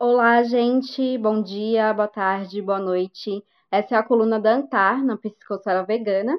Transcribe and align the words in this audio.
Olá, 0.00 0.44
gente. 0.44 1.18
Bom 1.18 1.42
dia, 1.42 1.92
boa 1.92 2.06
tarde, 2.06 2.62
boa 2.62 2.78
noite. 2.78 3.42
Essa 3.68 3.96
é 3.96 3.98
a 3.98 4.02
coluna 4.02 4.38
da 4.38 4.54
Antar, 4.54 5.02
na 5.02 5.16
Psicosfera 5.16 5.82
Vegana. 5.82 6.38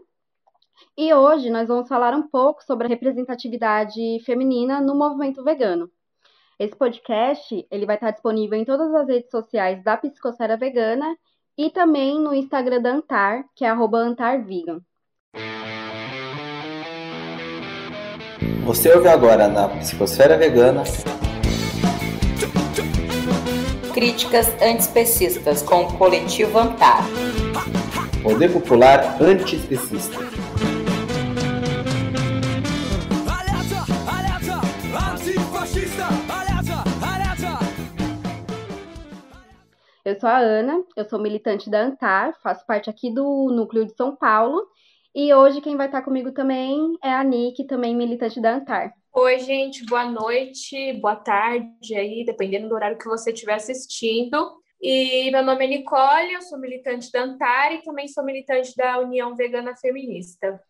E 0.98 1.14
hoje 1.14 1.50
nós 1.50 1.68
vamos 1.68 1.90
falar 1.90 2.14
um 2.14 2.26
pouco 2.26 2.64
sobre 2.64 2.88
a 2.88 2.90
representatividade 2.90 4.22
feminina 4.26 4.80
no 4.80 4.96
movimento 4.96 5.44
vegano. 5.44 5.92
Esse 6.58 6.74
podcast 6.74 7.68
ele 7.70 7.86
vai 7.86 7.98
estar 7.98 8.12
disponível 8.12 8.58
em 8.58 8.64
todas 8.64 8.94
as 8.96 9.10
redes 9.10 9.30
sociais 9.30 9.84
da 9.84 9.98
Psicosfera 9.98 10.56
Vegana 10.56 11.18
e 11.58 11.70
também 11.70 12.18
no 12.18 12.34
Instagram 12.34 12.82
da 12.82 12.92
Antar, 12.92 13.44
que 13.54 13.66
é 13.66 13.70
antarvegan. 13.70 14.80
Você 18.64 18.96
ouve 18.96 19.10
agora 19.10 19.50
na 19.50 19.68
Psicosfera 19.68 20.38
Vegana 20.38 20.86
Críticas 24.00 24.48
antiespecistas 24.62 25.62
com 25.62 25.82
o 25.82 25.98
coletivo 25.98 26.58
Antar. 26.58 27.04
Poder 28.24 28.48
Popular 28.48 29.22
Antiespecista. 29.22 30.16
Eu 40.06 40.18
sou 40.18 40.30
a 40.30 40.38
Ana, 40.38 40.82
eu 40.96 41.04
sou 41.04 41.20
militante 41.20 41.70
da 41.70 41.82
Antar, 41.82 42.34
faço 42.42 42.66
parte 42.66 42.90
aqui 42.90 43.14
do 43.14 43.52
núcleo 43.52 43.86
de 43.86 43.94
São 43.98 44.16
Paulo. 44.16 44.66
E 45.14 45.34
hoje 45.34 45.60
quem 45.60 45.76
vai 45.76 45.88
estar 45.88 46.04
comigo 46.04 46.32
também 46.32 46.98
é 47.04 47.14
a 47.14 47.22
Nick, 47.22 47.66
também 47.66 47.94
militante 47.98 48.40
da 48.40 48.56
Antar. 48.56 48.94
Oi, 49.12 49.40
gente, 49.40 49.86
boa 49.86 50.06
noite, 50.06 50.94
boa 50.94 51.16
tarde 51.16 51.96
aí, 51.96 52.24
dependendo 52.24 52.70
do 52.70 52.76
horário 52.76 52.98
que 52.98 53.08
você 53.08 53.32
estiver 53.32 53.56
assistindo. 53.56 54.38
E 54.80 55.32
meu 55.32 55.44
nome 55.44 55.66
é 55.66 55.68
Nicole, 55.68 56.34
eu 56.34 56.42
sou 56.44 56.60
militante 56.60 57.12
da 57.12 57.24
Antar 57.24 57.74
e 57.74 57.82
também 57.82 58.08
sou 58.08 58.24
militante 58.24 58.76
da 58.78 59.00
União 59.00 59.36
Vegana 59.36 59.76
Feminista. 59.76 60.62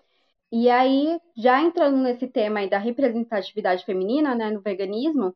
E 0.51 0.69
aí, 0.69 1.19
já 1.37 1.61
entrando 1.61 1.97
nesse 1.97 2.27
tema 2.27 2.61
aí 2.61 2.69
da 2.69 2.79
representatividade 2.79 3.85
feminina, 3.85 4.33
né, 4.33 4.49
no 4.49 4.61
veganismo, 4.61 5.35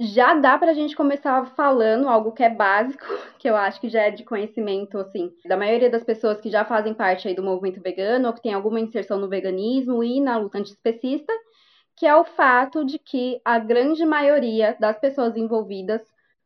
já 0.00 0.34
dá 0.34 0.58
para 0.58 0.72
a 0.72 0.74
gente 0.74 0.96
começar 0.96 1.46
falando 1.54 2.08
algo 2.08 2.32
que 2.32 2.42
é 2.42 2.50
básico, 2.50 3.04
que 3.38 3.48
eu 3.48 3.56
acho 3.56 3.80
que 3.80 3.88
já 3.88 4.02
é 4.02 4.10
de 4.10 4.24
conhecimento, 4.24 4.98
assim, 4.98 5.32
da 5.46 5.56
maioria 5.56 5.88
das 5.88 6.04
pessoas 6.04 6.40
que 6.40 6.50
já 6.50 6.64
fazem 6.64 6.92
parte 6.92 7.28
aí 7.28 7.34
do 7.34 7.42
movimento 7.42 7.80
vegano 7.80 8.26
ou 8.26 8.34
que 8.34 8.42
tem 8.42 8.52
alguma 8.52 8.80
inserção 8.80 9.18
no 9.18 9.28
veganismo 9.28 10.02
e 10.02 10.20
na 10.20 10.36
luta 10.36 10.58
antiespecista, 10.58 11.32
que 12.02 12.06
é 12.08 12.16
o 12.16 12.24
fato 12.24 12.84
de 12.84 12.98
que 12.98 13.40
a 13.44 13.60
grande 13.60 14.04
maioria 14.04 14.76
das 14.80 14.98
pessoas 14.98 15.36
envolvidas 15.36 16.02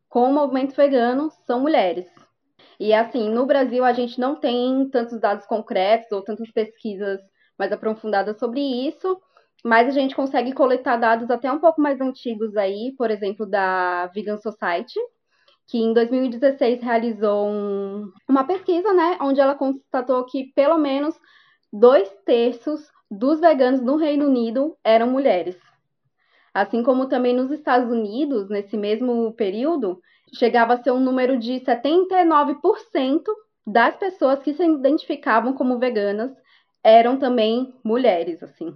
com 0.07 0.29
o 0.29 0.31
movimento 0.35 0.77
vegano 0.77 1.31
são 1.47 1.61
mulheres. 1.61 2.07
E 2.79 2.93
assim, 2.93 3.31
no 3.31 3.47
Brasil 3.47 3.83
a 3.83 3.95
gente 3.95 4.21
não 4.21 4.37
tem 4.37 4.87
tantos 4.91 5.19
dados 5.19 5.47
concretos 5.47 6.13
ou 6.13 6.21
tantas 6.21 6.51
pesquisas 6.51 7.23
mais 7.59 7.73
aprofundadas 7.73 8.39
sobre 8.39 8.61
isso, 8.61 9.19
mas 9.65 9.89
a 9.89 9.93
gente 9.93 10.15
consegue 10.15 10.53
coletar 10.53 10.99
dados 10.99 11.31
até 11.31 11.51
um 11.51 11.59
pouco 11.59 11.81
mais 11.81 12.03
antigos 12.03 12.55
aí, 12.55 12.93
por 12.99 13.11
exemplo, 13.11 13.47
da 13.47 14.09
Vegan 14.09 14.37
Society, 14.37 15.01
que 15.67 15.79
em 15.79 15.95
2016 15.95 16.83
realizou 16.83 17.49
um, 17.49 18.13
uma 18.29 18.45
pesquisa, 18.45 18.93
né, 18.93 19.17
onde 19.23 19.41
ela 19.41 19.55
constatou 19.55 20.23
que 20.27 20.53
pelo 20.55 20.77
menos 20.77 21.19
dois 21.73 22.15
terços 22.27 22.95
dos 23.11 23.41
veganos 23.41 23.81
no 23.81 23.97
Reino 23.97 24.27
Unido 24.27 24.77
eram 24.85 25.09
mulheres. 25.11 25.57
Assim 26.53 26.83
como 26.83 27.07
também 27.07 27.35
nos 27.35 27.51
Estados 27.51 27.91
Unidos, 27.91 28.49
nesse 28.49 28.77
mesmo 28.77 29.33
período, 29.35 30.01
chegava 30.35 30.75
a 30.75 30.83
ser 30.83 30.91
um 30.91 31.01
número 31.01 31.39
de 31.39 31.61
79% 31.61 33.23
das 33.67 33.97
pessoas 33.97 34.41
que 34.43 34.55
se 34.55 34.65
identificavam 34.65 35.53
como 35.53 35.79
veganas 35.79 36.33
eram 36.83 37.19
também 37.19 37.75
mulheres, 37.85 38.43
assim. 38.43 38.75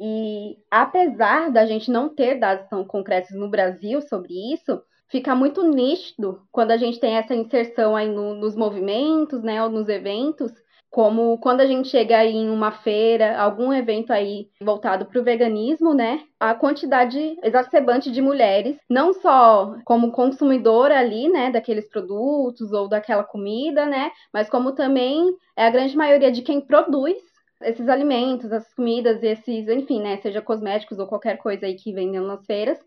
E 0.00 0.56
apesar 0.70 1.50
da 1.50 1.66
gente 1.66 1.90
não 1.90 2.08
ter 2.08 2.38
dados 2.38 2.66
tão 2.68 2.84
concretos 2.84 3.36
no 3.36 3.50
Brasil 3.50 4.00
sobre 4.00 4.32
isso, 4.52 4.80
fica 5.08 5.34
muito 5.34 5.62
nítido 5.62 6.42
quando 6.50 6.70
a 6.70 6.76
gente 6.76 7.00
tem 7.00 7.16
essa 7.16 7.34
inserção 7.34 7.96
aí 7.96 8.08
no, 8.08 8.34
nos 8.34 8.56
movimentos, 8.56 9.42
né, 9.42 9.62
ou 9.62 9.68
nos 9.68 9.88
eventos, 9.88 10.52
como 10.90 11.38
quando 11.38 11.60
a 11.60 11.66
gente 11.66 11.88
chega 11.88 12.18
aí 12.18 12.34
em 12.34 12.48
uma 12.48 12.72
feira, 12.72 13.38
algum 13.38 13.72
evento 13.72 14.10
aí 14.12 14.48
voltado 14.60 15.04
para 15.04 15.20
o 15.20 15.24
veganismo, 15.24 15.92
né? 15.92 16.22
A 16.40 16.54
quantidade 16.54 17.38
exacerbante 17.42 18.10
de 18.10 18.22
mulheres, 18.22 18.76
não 18.88 19.12
só 19.12 19.76
como 19.84 20.12
consumidora 20.12 20.98
ali, 20.98 21.28
né, 21.28 21.50
daqueles 21.50 21.88
produtos 21.88 22.72
ou 22.72 22.88
daquela 22.88 23.22
comida, 23.22 23.84
né, 23.86 24.10
mas 24.32 24.48
como 24.48 24.72
também 24.72 25.36
é 25.56 25.66
a 25.66 25.70
grande 25.70 25.96
maioria 25.96 26.30
de 26.32 26.42
quem 26.42 26.60
produz 26.60 27.16
esses 27.62 27.88
alimentos, 27.88 28.50
essas 28.52 28.72
comidas, 28.72 29.22
esses, 29.22 29.68
enfim, 29.68 30.00
né, 30.00 30.16
seja 30.18 30.40
cosméticos 30.40 30.98
ou 30.98 31.06
qualquer 31.06 31.36
coisa 31.38 31.66
aí 31.66 31.74
que 31.74 31.92
vendem 31.92 32.20
nas 32.20 32.46
feiras, 32.46 32.78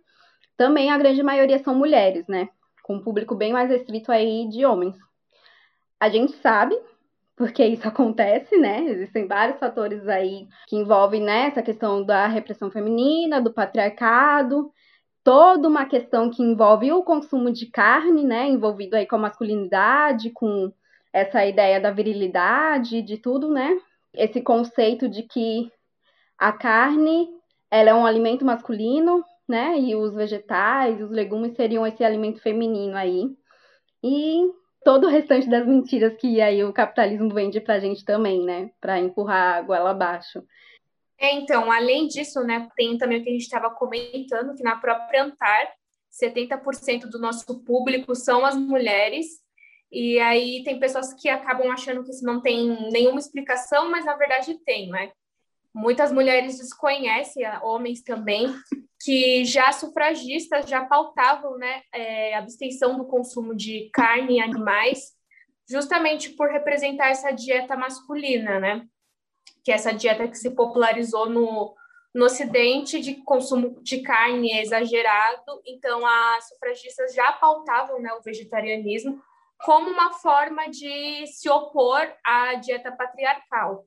também 0.57 0.89
a 0.89 0.97
grande 0.97 1.21
maioria 1.21 1.59
são 1.59 1.75
mulheres, 1.75 2.25
né, 2.27 2.47
com 2.83 2.95
um 2.95 3.03
público 3.03 3.35
bem 3.35 3.51
mais 3.51 3.69
restrito 3.69 4.11
aí 4.11 4.47
de 4.49 4.65
homens. 4.65 4.95
A 5.99 6.09
gente 6.09 6.31
sabe 6.37 6.75
porque 7.41 7.65
isso 7.65 7.87
acontece, 7.89 8.55
né? 8.55 8.83
Existem 8.83 9.27
vários 9.27 9.57
fatores 9.57 10.07
aí 10.07 10.47
que 10.67 10.75
envolvem 10.75 11.23
né, 11.23 11.47
essa 11.47 11.63
questão 11.63 12.05
da 12.05 12.27
repressão 12.27 12.69
feminina, 12.69 13.41
do 13.41 13.51
patriarcado, 13.51 14.71
toda 15.23 15.67
uma 15.67 15.87
questão 15.87 16.29
que 16.29 16.43
envolve 16.43 16.91
o 16.91 17.03
consumo 17.03 17.51
de 17.51 17.65
carne, 17.65 18.23
né? 18.23 18.47
Envolvido 18.47 18.95
aí 18.95 19.07
com 19.07 19.15
a 19.15 19.19
masculinidade, 19.19 20.29
com 20.29 20.71
essa 21.11 21.43
ideia 21.43 21.81
da 21.81 21.89
virilidade, 21.89 23.01
de 23.01 23.17
tudo, 23.17 23.49
né? 23.49 23.75
Esse 24.13 24.39
conceito 24.41 25.09
de 25.09 25.23
que 25.23 25.71
a 26.37 26.51
carne 26.51 27.27
ela 27.71 27.89
é 27.89 27.93
um 27.93 28.05
alimento 28.05 28.45
masculino, 28.45 29.23
né? 29.49 29.79
E 29.79 29.95
os 29.95 30.13
vegetais, 30.13 31.01
os 31.01 31.09
legumes 31.09 31.55
seriam 31.55 31.87
esse 31.87 32.03
alimento 32.03 32.39
feminino 32.39 32.95
aí. 32.95 33.25
E 34.03 34.43
todo 34.83 35.07
o 35.07 35.09
restante 35.09 35.49
das 35.49 35.65
mentiras 35.65 36.15
que 36.17 36.41
aí 36.41 36.63
o 36.63 36.73
capitalismo 36.73 37.33
vende 37.33 37.59
pra 37.61 37.79
gente 37.79 38.03
também, 38.03 38.43
né? 38.43 38.71
Pra 38.79 38.99
empurrar 38.99 39.57
a 39.57 39.61
goela 39.61 39.91
abaixo. 39.91 40.43
É, 41.19 41.33
então, 41.35 41.71
além 41.71 42.07
disso, 42.07 42.41
né, 42.41 42.67
tem 42.75 42.97
também 42.97 43.19
o 43.19 43.23
que 43.23 43.29
a 43.29 43.33
gente 43.33 43.43
estava 43.43 43.69
comentando, 43.69 44.55
que 44.55 44.63
na 44.63 44.75
própria 44.75 45.23
Antar, 45.23 45.71
70% 46.09 47.07
do 47.09 47.19
nosso 47.19 47.63
público 47.63 48.15
são 48.15 48.43
as 48.43 48.55
mulheres, 48.55 49.27
e 49.91 50.19
aí 50.19 50.63
tem 50.63 50.79
pessoas 50.79 51.13
que 51.13 51.29
acabam 51.29 51.69
achando 51.69 52.03
que 52.03 52.09
isso 52.09 52.25
não 52.25 52.41
tem 52.41 52.89
nenhuma 52.91 53.19
explicação, 53.19 53.91
mas 53.91 54.03
na 54.03 54.15
verdade 54.15 54.57
tem, 54.65 54.89
né? 54.89 55.11
Muitas 55.73 56.11
mulheres 56.11 56.57
desconhecem, 56.57 57.43
homens 57.61 58.01
também, 58.03 58.53
que 59.03 59.45
já 59.45 59.71
sufragistas 59.71 60.69
já 60.69 60.85
pautavam 60.85 61.57
né, 61.57 61.81
é, 61.93 62.35
abstenção 62.35 62.97
do 62.97 63.05
consumo 63.05 63.55
de 63.55 63.89
carne 63.93 64.37
e 64.37 64.41
animais, 64.41 65.13
justamente 65.69 66.31
por 66.31 66.49
representar 66.49 67.09
essa 67.09 67.31
dieta 67.31 67.75
masculina, 67.77 68.59
né? 68.59 68.85
Que 69.63 69.71
é 69.71 69.75
essa 69.75 69.93
dieta 69.93 70.27
que 70.27 70.37
se 70.37 70.51
popularizou 70.51 71.29
no, 71.29 71.73
no 72.13 72.25
Ocidente 72.25 72.99
de 72.99 73.15
consumo 73.23 73.81
de 73.81 74.01
carne 74.01 74.59
exagerado, 74.59 75.61
então 75.65 76.05
as 76.05 76.49
sufragistas 76.49 77.13
já 77.13 77.31
pautavam 77.33 77.99
né, 78.01 78.11
o 78.13 78.21
vegetarianismo 78.21 79.21
como 79.63 79.89
uma 79.89 80.11
forma 80.13 80.67
de 80.69 81.25
se 81.27 81.49
opor 81.49 82.01
à 82.25 82.55
dieta 82.55 82.91
patriarcal. 82.91 83.85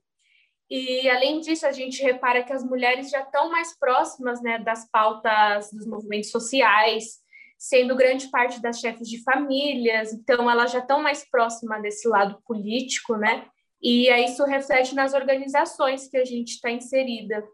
E, 0.77 1.09
além 1.09 1.39
disso, 1.39 1.65
a 1.65 1.71
gente 1.71 2.03
repara 2.03 2.43
que 2.43 2.53
as 2.53 2.65
mulheres 2.65 3.09
já 3.09 3.21
estão 3.21 3.49
mais 3.49 3.79
próximas 3.79 4.43
né, 4.43 4.59
das 4.59 4.91
pautas 4.91 5.71
dos 5.73 5.87
movimentos 5.87 6.33
sociais, 6.33 7.21
sendo 7.57 7.95
grande 7.95 8.27
parte 8.27 8.61
das 8.61 8.81
chefes 8.81 9.09
de 9.09 9.23
famílias, 9.23 10.13
então 10.13 10.51
elas 10.51 10.73
já 10.73 10.81
estão 10.81 11.01
mais 11.01 11.25
próximas 11.31 11.81
desse 11.81 12.09
lado 12.09 12.43
político, 12.45 13.15
né? 13.15 13.47
E 13.81 14.09
isso 14.25 14.45
reflete 14.47 14.97
nas 14.97 15.15
organizações 15.15 16.09
que 16.09 16.17
a 16.17 16.25
gente 16.25 16.55
está 16.55 16.73
inserida. 16.73 17.47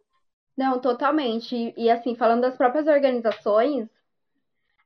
Não, 0.57 0.81
totalmente. 0.81 1.75
E 1.77 1.91
assim, 1.91 2.15
falando 2.15 2.41
das 2.41 2.57
próprias 2.57 2.87
organizações, 2.87 3.87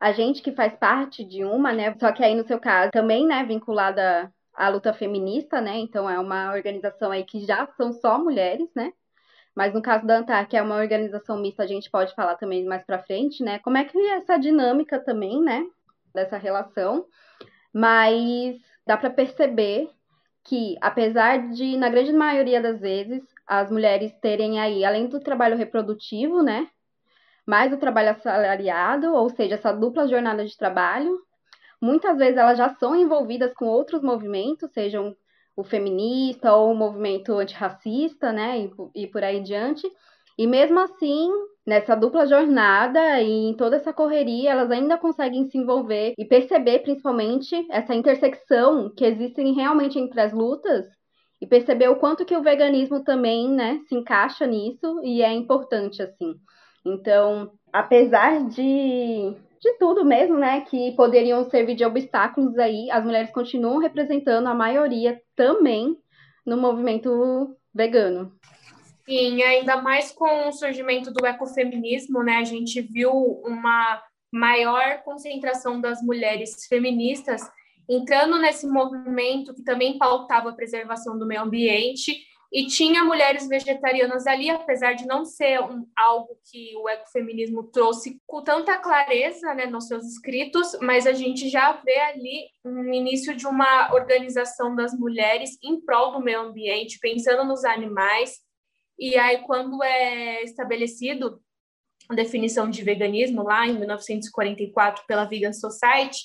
a 0.01 0.11
gente 0.11 0.43
que 0.43 0.51
faz 0.51 0.75
parte 0.75 1.25
de 1.25 1.45
uma, 1.45 1.73
né? 1.73 1.95
Só 2.01 2.11
que 2.11 2.25
aí 2.25 2.35
no 2.35 2.45
seu 2.45 2.59
caso 2.59 2.91
também, 2.91 3.29
né, 3.29 3.45
vinculada 3.45 4.29
a 4.55 4.69
luta 4.69 4.93
feminista, 4.93 5.61
né? 5.61 5.77
Então 5.79 6.09
é 6.09 6.19
uma 6.19 6.53
organização 6.53 7.11
aí 7.11 7.25
que 7.25 7.45
já 7.45 7.67
são 7.77 7.93
só 7.93 8.19
mulheres, 8.19 8.69
né? 8.75 8.93
Mas 9.55 9.73
no 9.73 9.81
caso 9.83 10.07
da 10.07 10.19
Antar, 10.19 10.47
que 10.49 10.57
é 10.57 10.63
uma 10.63 10.77
organização 10.77 11.39
mista, 11.39 11.63
a 11.63 11.67
gente 11.67 11.91
pode 11.91 12.15
falar 12.15 12.37
também 12.37 12.65
mais 12.65 12.85
para 12.85 13.03
frente, 13.03 13.43
né? 13.43 13.59
Como 13.61 13.77
é 13.77 13.85
que 13.85 13.97
é 13.97 14.17
essa 14.17 14.37
dinâmica 14.37 14.99
também, 14.99 15.41
né? 15.41 15.65
Dessa 16.13 16.37
relação. 16.37 17.07
Mas 17.73 18.57
dá 18.87 18.97
para 18.97 19.11
perceber 19.11 19.89
que, 20.45 20.77
apesar 20.81 21.51
de, 21.51 21.77
na 21.77 21.89
grande 21.89 22.13
maioria 22.13 22.61
das 22.61 22.81
vezes, 22.81 23.23
as 23.47 23.71
mulheres 23.71 24.13
terem 24.21 24.61
aí, 24.61 24.85
além 24.85 25.07
do 25.07 25.21
trabalho 25.21 25.57
reprodutivo, 25.57 26.43
né? 26.43 26.69
Mais 27.47 27.73
o 27.73 27.79
trabalho 27.79 28.11
assalariado, 28.11 29.15
ou 29.15 29.29
seja, 29.31 29.55
essa 29.55 29.73
dupla 29.73 30.09
jornada 30.09 30.45
de 30.45 30.57
trabalho, 30.57 31.19
muitas 31.85 32.17
vezes 32.17 32.39
elas 32.39 32.57
já 32.57 32.71
são 32.71 32.97
envolvidas 32.97 33.53
com 33.53 33.67
outros 33.67 34.03
movimentos, 34.03 34.73
sejam 34.73 35.15
o 35.55 35.63
feminista 35.63 36.55
ou 36.55 36.73
o 36.73 36.75
movimento 36.75 37.35
antirracista, 37.35 38.33
né, 38.33 38.59
e, 38.59 39.03
e 39.03 39.07
por 39.07 39.23
aí 39.23 39.43
diante. 39.43 39.87
E 40.37 40.47
mesmo 40.47 40.81
assim, 40.81 41.31
nessa 41.65 41.95
dupla 41.95 42.27
jornada 42.27 43.21
e 43.21 43.51
em 43.51 43.55
toda 43.55 43.77
essa 43.77 43.93
correria, 43.93 44.53
elas 44.53 44.71
ainda 44.71 44.97
conseguem 44.97 45.45
se 45.45 45.59
envolver 45.59 46.15
e 46.19 46.25
perceber 46.25 46.81
principalmente 46.81 47.55
essa 47.71 47.95
intersecção 47.95 48.91
que 48.97 49.05
existe 49.05 49.43
realmente 49.53 49.99
entre 49.99 50.21
as 50.21 50.33
lutas 50.33 50.87
e 51.41 51.47
perceber 51.47 51.89
o 51.89 51.97
quanto 51.97 52.25
que 52.25 52.35
o 52.35 52.43
veganismo 52.43 53.05
também, 53.05 53.51
né, 53.51 53.79
se 53.87 53.95
encaixa 53.95 54.47
nisso 54.47 55.01
e 55.05 55.23
é 55.23 55.31
importante 55.31 56.03
assim. 56.03 56.35
Então, 56.85 57.53
apesar 57.71 58.49
de 58.49 59.37
de 59.65 59.79
tudo 59.79 60.05
mesmo, 60.05 60.37
né, 60.37 60.61
que 60.61 60.93
poderiam 60.93 61.43
servir 61.49 61.75
de 61.75 61.85
obstáculos 61.87 62.59
aí, 62.59 62.91
as 62.91 63.03
mulheres 63.03 63.31
continuam 63.31 63.79
representando 63.79 64.47
a 64.47 64.55
maioria 64.55 65.19
também 65.35 65.97
no 66.45 66.59
movimento 66.59 67.57
vegano. 67.75 68.31
Sim, 69.07 69.43
ainda 69.43 69.81
mais 69.81 70.13
com 70.13 70.49
o 70.49 70.53
surgimento 70.53 71.11
do 71.11 71.25
ecofeminismo, 71.25 72.23
né, 72.23 72.37
a 72.37 72.45
gente 72.45 72.83
viu 72.83 73.11
uma 73.43 74.03
maior 74.31 75.03
concentração 75.03 75.81
das 75.81 76.03
mulheres 76.03 76.67
feministas 76.67 77.41
entrando 77.89 78.39
nesse 78.39 78.67
movimento 78.67 79.55
que 79.55 79.63
também 79.63 79.97
pautava 79.97 80.51
a 80.51 80.55
preservação 80.55 81.19
do 81.19 81.27
meio 81.27 81.43
ambiente 81.43 82.19
e 82.55 82.69
tinha 82.69 83.05
mulheres 83.05 83.49
vegetarianas 83.49 84.29
ali, 84.29 84.49
apesar 84.49 84.93
de 84.93 85.05
não 85.09 85.25
ser 85.25 85.61
um, 85.61 85.85
algo 85.97 86.39
que 86.49 86.73
o 86.77 86.89
ecofeminismo 86.89 87.65
trouxe 87.65 88.23
com 88.25 88.45
tanta 88.45 88.79
clareza 88.79 89.53
né, 89.55 89.67
nos 89.67 89.89
seus 89.89 90.05
escritos, 90.07 90.79
mas 90.81 91.05
a 91.05 91.13
gente 91.13 91.49
já 91.49 91.73
vê 91.73 91.99
ali 91.99 92.47
um 92.65 92.95
início 92.95 93.35
de 93.35 93.45
uma 93.45 93.93
organização 93.93 94.77
das 94.77 94.97
mulheres 94.97 95.59
em 95.65 95.81
prol 95.81 96.13
do 96.13 96.21
meio 96.21 96.43
ambiente, 96.43 97.01
pensando 97.01 97.45
nos 97.45 97.65
animais. 97.65 98.39
E 98.97 99.17
aí, 99.17 99.39
quando 99.39 99.83
é 99.83 100.45
estabelecido 100.45 101.43
a 102.09 102.15
definição 102.15 102.71
de 102.71 102.85
veganismo, 102.85 103.43
lá 103.43 103.67
em 103.67 103.77
1944, 103.77 105.05
pela 105.09 105.25
Vegan 105.25 105.53
Society, 105.53 106.21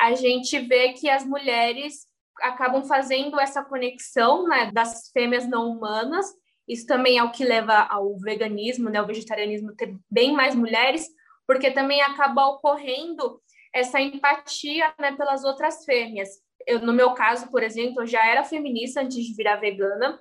a 0.00 0.14
gente 0.16 0.58
vê 0.58 0.94
que 0.94 1.08
as 1.08 1.24
mulheres 1.24 2.09
acabam 2.40 2.84
fazendo 2.84 3.38
essa 3.38 3.64
conexão 3.64 4.46
né, 4.46 4.70
das 4.72 5.10
fêmeas 5.12 5.48
não 5.48 5.70
humanas. 5.70 6.26
Isso 6.66 6.86
também 6.86 7.18
é 7.18 7.24
o 7.24 7.32
que 7.32 7.44
leva 7.44 7.86
ao 7.90 8.16
veganismo, 8.18 8.88
né, 8.88 8.98
ao 8.98 9.06
vegetarianismo 9.06 9.74
ter 9.74 9.96
bem 10.10 10.32
mais 10.32 10.54
mulheres, 10.54 11.08
porque 11.46 11.70
também 11.70 12.00
acaba 12.00 12.46
ocorrendo 12.46 13.40
essa 13.74 14.00
empatia 14.00 14.92
né, 14.98 15.12
pelas 15.12 15.44
outras 15.44 15.84
fêmeas. 15.84 16.28
Eu, 16.66 16.80
no 16.80 16.92
meu 16.92 17.12
caso, 17.12 17.50
por 17.50 17.62
exemplo, 17.62 18.02
eu 18.02 18.06
já 18.06 18.24
era 18.26 18.44
feminista 18.44 19.00
antes 19.00 19.24
de 19.24 19.34
virar 19.34 19.56
vegana, 19.56 20.20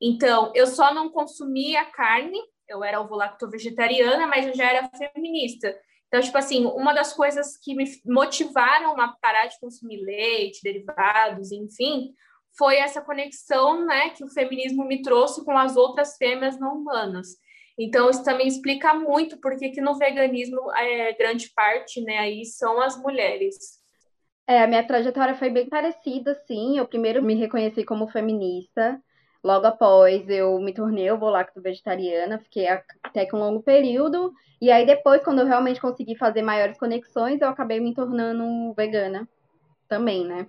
então 0.00 0.52
eu 0.54 0.66
só 0.66 0.92
não 0.92 1.10
consumia 1.10 1.84
carne, 1.84 2.38
eu 2.68 2.82
era 2.82 3.00
ovo-lacto-vegetariana, 3.00 4.26
mas 4.26 4.46
eu 4.46 4.54
já 4.54 4.70
era 4.70 4.90
feminista. 5.14 5.76
Então, 6.10 6.20
tipo 6.20 6.36
assim, 6.36 6.66
uma 6.66 6.92
das 6.92 7.12
coisas 7.12 7.56
que 7.56 7.72
me 7.72 7.84
motivaram 8.04 9.00
a 9.00 9.14
parar 9.22 9.46
de 9.46 9.60
consumir 9.60 10.02
leite, 10.04 10.58
derivados, 10.60 11.52
enfim, 11.52 12.12
foi 12.58 12.78
essa 12.78 13.00
conexão, 13.00 13.86
né, 13.86 14.10
que 14.10 14.24
o 14.24 14.28
feminismo 14.28 14.84
me 14.84 15.02
trouxe 15.02 15.44
com 15.44 15.56
as 15.56 15.76
outras 15.76 16.16
fêmeas 16.16 16.58
não 16.58 16.78
humanas. 16.78 17.28
Então, 17.78 18.10
isso 18.10 18.24
também 18.24 18.48
explica 18.48 18.92
muito 18.92 19.40
porque 19.40 19.68
que 19.68 19.80
no 19.80 19.96
veganismo, 19.96 20.72
é, 20.72 21.12
grande 21.12 21.48
parte, 21.54 22.02
né, 22.02 22.18
aí 22.18 22.44
são 22.44 22.80
as 22.80 23.00
mulheres. 23.00 23.56
É, 24.48 24.64
a 24.64 24.66
minha 24.66 24.84
trajetória 24.84 25.36
foi 25.36 25.48
bem 25.48 25.68
parecida, 25.68 26.34
sim. 26.44 26.76
Eu 26.76 26.88
primeiro 26.88 27.22
me 27.22 27.36
reconheci 27.36 27.84
como 27.84 28.08
feminista, 28.08 29.00
Logo 29.42 29.66
após, 29.66 30.28
eu 30.28 30.58
me 30.60 30.72
tornei 30.72 31.10
ovo-lacto 31.10 31.60
vegetariana, 31.62 32.38
fiquei 32.38 32.68
até 32.68 33.24
que 33.24 33.34
um 33.34 33.38
longo 33.38 33.62
período. 33.62 34.32
E 34.60 34.70
aí, 34.70 34.84
depois, 34.84 35.22
quando 35.22 35.40
eu 35.40 35.46
realmente 35.46 35.80
consegui 35.80 36.14
fazer 36.16 36.42
maiores 36.42 36.78
conexões, 36.78 37.40
eu 37.40 37.48
acabei 37.48 37.80
me 37.80 37.94
tornando 37.94 38.74
vegana 38.74 39.26
também, 39.88 40.26
né? 40.26 40.46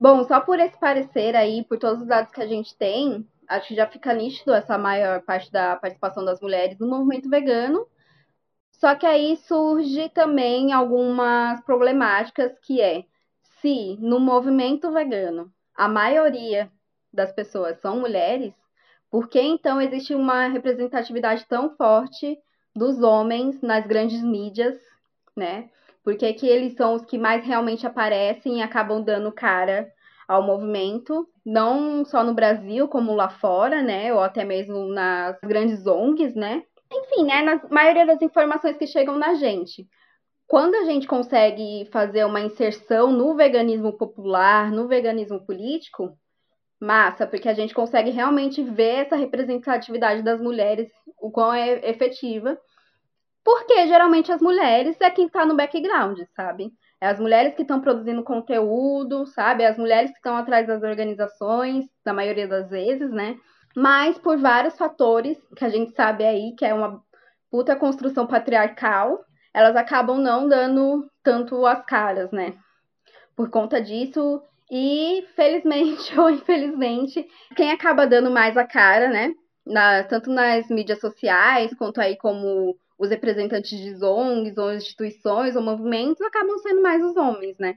Bom, 0.00 0.22
só 0.24 0.40
por 0.40 0.60
esse 0.60 0.78
parecer 0.78 1.34
aí, 1.34 1.64
por 1.64 1.78
todos 1.78 2.02
os 2.02 2.06
dados 2.06 2.30
que 2.30 2.40
a 2.40 2.46
gente 2.46 2.76
tem, 2.76 3.26
acho 3.48 3.68
que 3.68 3.74
já 3.74 3.86
fica 3.86 4.14
nítido 4.14 4.54
essa 4.54 4.78
maior 4.78 5.22
parte 5.22 5.50
da 5.50 5.74
participação 5.74 6.24
das 6.24 6.40
mulheres 6.40 6.78
no 6.78 6.86
movimento 6.86 7.28
vegano. 7.28 7.86
Só 8.70 8.94
que 8.94 9.04
aí 9.04 9.36
surge 9.36 10.08
também 10.10 10.72
algumas 10.72 11.60
problemáticas 11.62 12.56
que 12.60 12.80
é 12.80 13.04
se 13.60 13.96
no 14.00 14.20
movimento 14.20 14.92
vegano 14.92 15.52
a 15.74 15.88
maioria 15.88 16.70
das 17.12 17.32
pessoas 17.32 17.78
são 17.80 18.00
mulheres, 18.00 18.54
por 19.10 19.28
que 19.28 19.40
então 19.40 19.80
existe 19.80 20.14
uma 20.14 20.48
representatividade 20.48 21.46
tão 21.48 21.74
forte 21.76 22.38
dos 22.74 23.02
homens 23.02 23.60
nas 23.62 23.86
grandes 23.86 24.22
mídias, 24.22 24.78
né? 25.36 25.70
Por 26.04 26.16
que, 26.16 26.32
que 26.32 26.46
eles 26.46 26.74
são 26.74 26.94
os 26.94 27.04
que 27.04 27.18
mais 27.18 27.44
realmente 27.44 27.86
aparecem 27.86 28.58
e 28.58 28.62
acabam 28.62 29.02
dando 29.02 29.32
cara 29.32 29.92
ao 30.26 30.42
movimento, 30.42 31.26
não 31.44 32.04
só 32.04 32.22
no 32.22 32.34
Brasil, 32.34 32.86
como 32.86 33.14
lá 33.14 33.30
fora, 33.30 33.82
né? 33.82 34.12
Ou 34.12 34.20
até 34.20 34.44
mesmo 34.44 34.86
nas 34.88 35.38
grandes 35.40 35.86
ONGs, 35.86 36.34
né? 36.34 36.62
Enfim, 36.92 37.24
né? 37.24 37.42
Na 37.42 37.60
maioria 37.70 38.06
das 38.06 38.20
informações 38.20 38.76
que 38.76 38.86
chegam 38.86 39.16
na 39.16 39.34
gente. 39.34 39.88
Quando 40.46 40.74
a 40.76 40.84
gente 40.84 41.06
consegue 41.06 41.86
fazer 41.92 42.24
uma 42.24 42.40
inserção 42.40 43.12
no 43.12 43.34
veganismo 43.34 43.92
popular, 43.92 44.70
no 44.70 44.86
veganismo 44.86 45.44
político, 45.44 46.16
massa, 46.80 47.26
porque 47.26 47.48
a 47.48 47.54
gente 47.54 47.74
consegue 47.74 48.10
realmente 48.10 48.62
ver 48.62 49.06
essa 49.06 49.16
representatividade 49.16 50.22
das 50.22 50.40
mulheres, 50.40 50.90
o 51.20 51.30
quão 51.30 51.52
é 51.52 51.88
efetiva. 51.88 52.58
Porque 53.44 53.86
geralmente 53.86 54.30
as 54.30 54.40
mulheres 54.40 55.00
é 55.00 55.10
quem 55.10 55.26
está 55.26 55.44
no 55.44 55.56
background, 55.56 56.20
sabe? 56.36 56.72
É 57.00 57.08
as 57.08 57.18
mulheres 57.18 57.54
que 57.54 57.62
estão 57.62 57.80
produzindo 57.80 58.22
conteúdo, 58.22 59.26
sabe? 59.26 59.62
É 59.62 59.68
as 59.68 59.78
mulheres 59.78 60.10
que 60.10 60.16
estão 60.16 60.36
atrás 60.36 60.66
das 60.66 60.82
organizações, 60.82 61.86
na 62.04 62.12
maioria 62.12 62.46
das 62.46 62.68
vezes, 62.68 63.10
né? 63.10 63.38
Mas 63.74 64.18
por 64.18 64.36
vários 64.38 64.76
fatores 64.76 65.38
que 65.56 65.64
a 65.64 65.68
gente 65.68 65.92
sabe 65.94 66.24
aí, 66.24 66.54
que 66.56 66.64
é 66.64 66.74
uma 66.74 67.02
puta 67.50 67.76
construção 67.76 68.26
patriarcal, 68.26 69.24
elas 69.54 69.76
acabam 69.76 70.18
não 70.18 70.48
dando 70.48 71.08
tanto 71.22 71.64
as 71.64 71.84
caras, 71.84 72.30
né? 72.30 72.54
Por 73.36 73.50
conta 73.50 73.80
disso, 73.80 74.42
e, 74.70 75.26
felizmente 75.34 76.12
ou 76.18 76.30
infelizmente, 76.30 77.26
quem 77.56 77.70
acaba 77.70 78.06
dando 78.06 78.30
mais 78.30 78.56
a 78.56 78.64
cara, 78.64 79.08
né? 79.08 79.32
Na, 79.66 80.02
tanto 80.04 80.30
nas 80.30 80.68
mídias 80.68 81.00
sociais, 81.00 81.74
quanto 81.74 82.00
aí 82.00 82.16
como 82.16 82.76
os 82.98 83.10
representantes 83.10 83.78
de 83.78 84.04
ONGs, 84.04 84.58
ou 84.58 84.72
instituições, 84.72 85.54
ou 85.54 85.62
movimentos, 85.62 86.20
acabam 86.22 86.58
sendo 86.58 86.82
mais 86.82 87.02
os 87.04 87.16
homens, 87.16 87.58
né? 87.58 87.76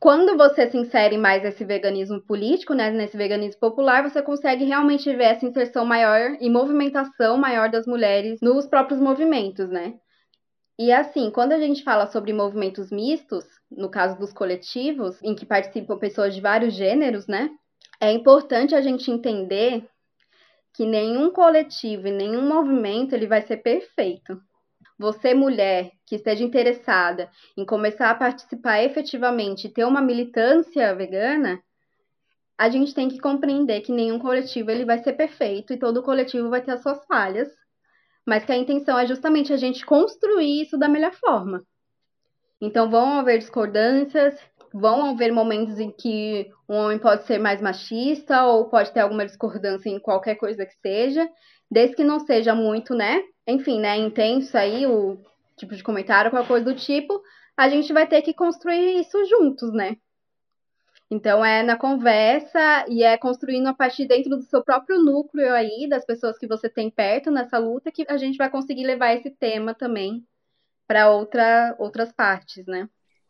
Quando 0.00 0.36
você 0.36 0.70
se 0.70 0.76
insere 0.76 1.18
mais 1.18 1.42
nesse 1.42 1.64
veganismo 1.64 2.20
político, 2.20 2.72
né, 2.72 2.88
nesse 2.90 3.16
veganismo 3.16 3.58
popular, 3.60 4.08
você 4.08 4.22
consegue 4.22 4.64
realmente 4.64 5.12
ver 5.14 5.24
essa 5.24 5.44
inserção 5.44 5.84
maior 5.84 6.36
e 6.40 6.48
movimentação 6.48 7.36
maior 7.36 7.68
das 7.68 7.84
mulheres 7.84 8.38
nos 8.40 8.66
próprios 8.66 9.00
movimentos, 9.00 9.68
né? 9.68 9.94
E 10.78 10.92
assim, 10.92 11.28
quando 11.28 11.52
a 11.52 11.58
gente 11.58 11.82
fala 11.82 12.06
sobre 12.06 12.32
movimentos 12.32 12.92
mistos, 12.92 13.44
no 13.68 13.90
caso 13.90 14.16
dos 14.16 14.32
coletivos, 14.32 15.20
em 15.24 15.34
que 15.34 15.44
participam 15.44 15.98
pessoas 15.98 16.32
de 16.32 16.40
vários 16.40 16.72
gêneros, 16.72 17.26
né? 17.26 17.50
É 18.00 18.12
importante 18.12 18.76
a 18.76 18.80
gente 18.80 19.10
entender 19.10 19.84
que 20.72 20.86
nenhum 20.86 21.32
coletivo 21.32 22.06
e 22.06 22.12
nenhum 22.12 22.42
movimento 22.42 23.12
ele 23.12 23.26
vai 23.26 23.42
ser 23.42 23.56
perfeito. 23.56 24.40
Você, 24.96 25.34
mulher, 25.34 25.90
que 26.06 26.14
esteja 26.14 26.44
interessada 26.44 27.28
em 27.56 27.64
começar 27.64 28.10
a 28.10 28.14
participar 28.14 28.84
efetivamente 28.84 29.66
e 29.66 29.70
ter 29.70 29.84
uma 29.84 30.00
militância 30.00 30.94
vegana, 30.94 31.60
a 32.56 32.68
gente 32.68 32.94
tem 32.94 33.08
que 33.08 33.18
compreender 33.18 33.80
que 33.80 33.90
nenhum 33.90 34.18
coletivo 34.20 34.70
ele 34.70 34.84
vai 34.84 34.98
ser 34.98 35.14
perfeito 35.14 35.72
e 35.72 35.78
todo 35.78 36.04
coletivo 36.04 36.48
vai 36.48 36.62
ter 36.62 36.70
as 36.70 36.82
suas 36.82 37.04
falhas 37.06 37.48
mas 38.28 38.44
que 38.44 38.52
a 38.52 38.56
intenção 38.56 38.98
é 38.98 39.06
justamente 39.06 39.54
a 39.54 39.56
gente 39.56 39.86
construir 39.86 40.60
isso 40.60 40.76
da 40.76 40.86
melhor 40.86 41.14
forma. 41.14 41.62
Então 42.60 42.90
vão 42.90 43.18
haver 43.18 43.38
discordâncias, 43.38 44.38
vão 44.70 45.10
haver 45.10 45.32
momentos 45.32 45.78
em 45.78 45.90
que 45.90 46.46
um 46.68 46.76
homem 46.76 46.98
pode 46.98 47.24
ser 47.24 47.38
mais 47.38 47.62
machista 47.62 48.44
ou 48.44 48.68
pode 48.68 48.92
ter 48.92 49.00
alguma 49.00 49.24
discordância 49.24 49.88
em 49.88 49.98
qualquer 49.98 50.34
coisa 50.34 50.66
que 50.66 50.74
seja, 50.74 51.26
desde 51.70 51.96
que 51.96 52.04
não 52.04 52.20
seja 52.20 52.54
muito, 52.54 52.94
né? 52.94 53.22
Enfim, 53.46 53.80
né, 53.80 53.96
intenso 53.96 54.58
aí 54.58 54.86
o 54.86 55.18
tipo 55.56 55.74
de 55.74 55.82
comentário, 55.82 56.30
qualquer 56.30 56.48
coisa 56.48 56.66
do 56.66 56.74
tipo, 56.74 57.22
a 57.56 57.70
gente 57.70 57.90
vai 57.94 58.06
ter 58.06 58.20
que 58.20 58.34
construir 58.34 59.00
isso 59.00 59.24
juntos, 59.24 59.72
né? 59.72 59.96
Então 61.10 61.42
é 61.44 61.62
na 61.62 61.76
conversa 61.76 62.84
e 62.88 63.02
é 63.02 63.16
construindo 63.16 63.66
a 63.66 63.74
partir 63.74 64.06
dentro 64.06 64.36
do 64.36 64.42
seu 64.42 64.62
próprio 64.62 65.02
núcleo 65.02 65.52
aí, 65.54 65.88
das 65.88 66.04
pessoas 66.04 66.38
que 66.38 66.46
você 66.46 66.68
tem 66.68 66.90
perto 66.90 67.30
nessa 67.30 67.58
luta, 67.58 67.90
que 67.90 68.04
a 68.08 68.18
gente 68.18 68.36
vai 68.36 68.50
conseguir 68.50 68.84
levar 68.84 69.14
esse 69.14 69.30
tema 69.30 69.74
também 69.74 70.22
para 70.86 71.10
outra, 71.10 71.74
outras 71.78 72.12
partes, 72.12 72.66
né? 72.66 72.88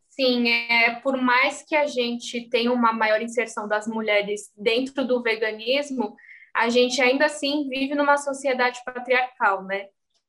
Sim, 0.08 0.48
é, 0.48 0.96
por 1.00 1.16
mais 1.16 1.62
que 1.62 1.76
a 1.76 1.86
gente 1.86 2.48
tenha 2.48 2.72
uma 2.72 2.92
maior 2.92 3.22
inserção 3.22 3.68
das 3.68 3.86
mulheres 3.86 4.50
dentro 4.56 5.06
do 5.06 5.22
veganismo, 5.22 6.16
a 6.54 6.68
gente 6.68 7.00
ainda 7.00 7.26
assim 7.26 7.68
vive 7.68 7.94
numa 7.94 8.16
sociedade 8.16 8.80
patriarcal, 8.84 9.62
né? 9.62 9.86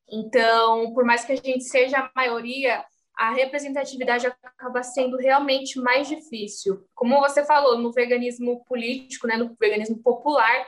Então, 0.08 0.92
por 0.92 1.04
mais 1.04 1.24
que 1.24 1.32
a 1.32 1.36
gente 1.36 1.64
seja 1.64 1.98
a 1.98 2.10
maioria, 2.14 2.84
a 3.20 3.32
representatividade 3.32 4.26
acaba 4.26 4.82
sendo 4.82 5.18
realmente 5.18 5.78
mais 5.78 6.08
difícil. 6.08 6.88
Como 6.94 7.20
você 7.20 7.44
falou, 7.44 7.76
no 7.76 7.92
veganismo 7.92 8.64
político, 8.64 9.26
né, 9.26 9.36
no 9.36 9.54
veganismo 9.60 9.98
popular, 10.02 10.66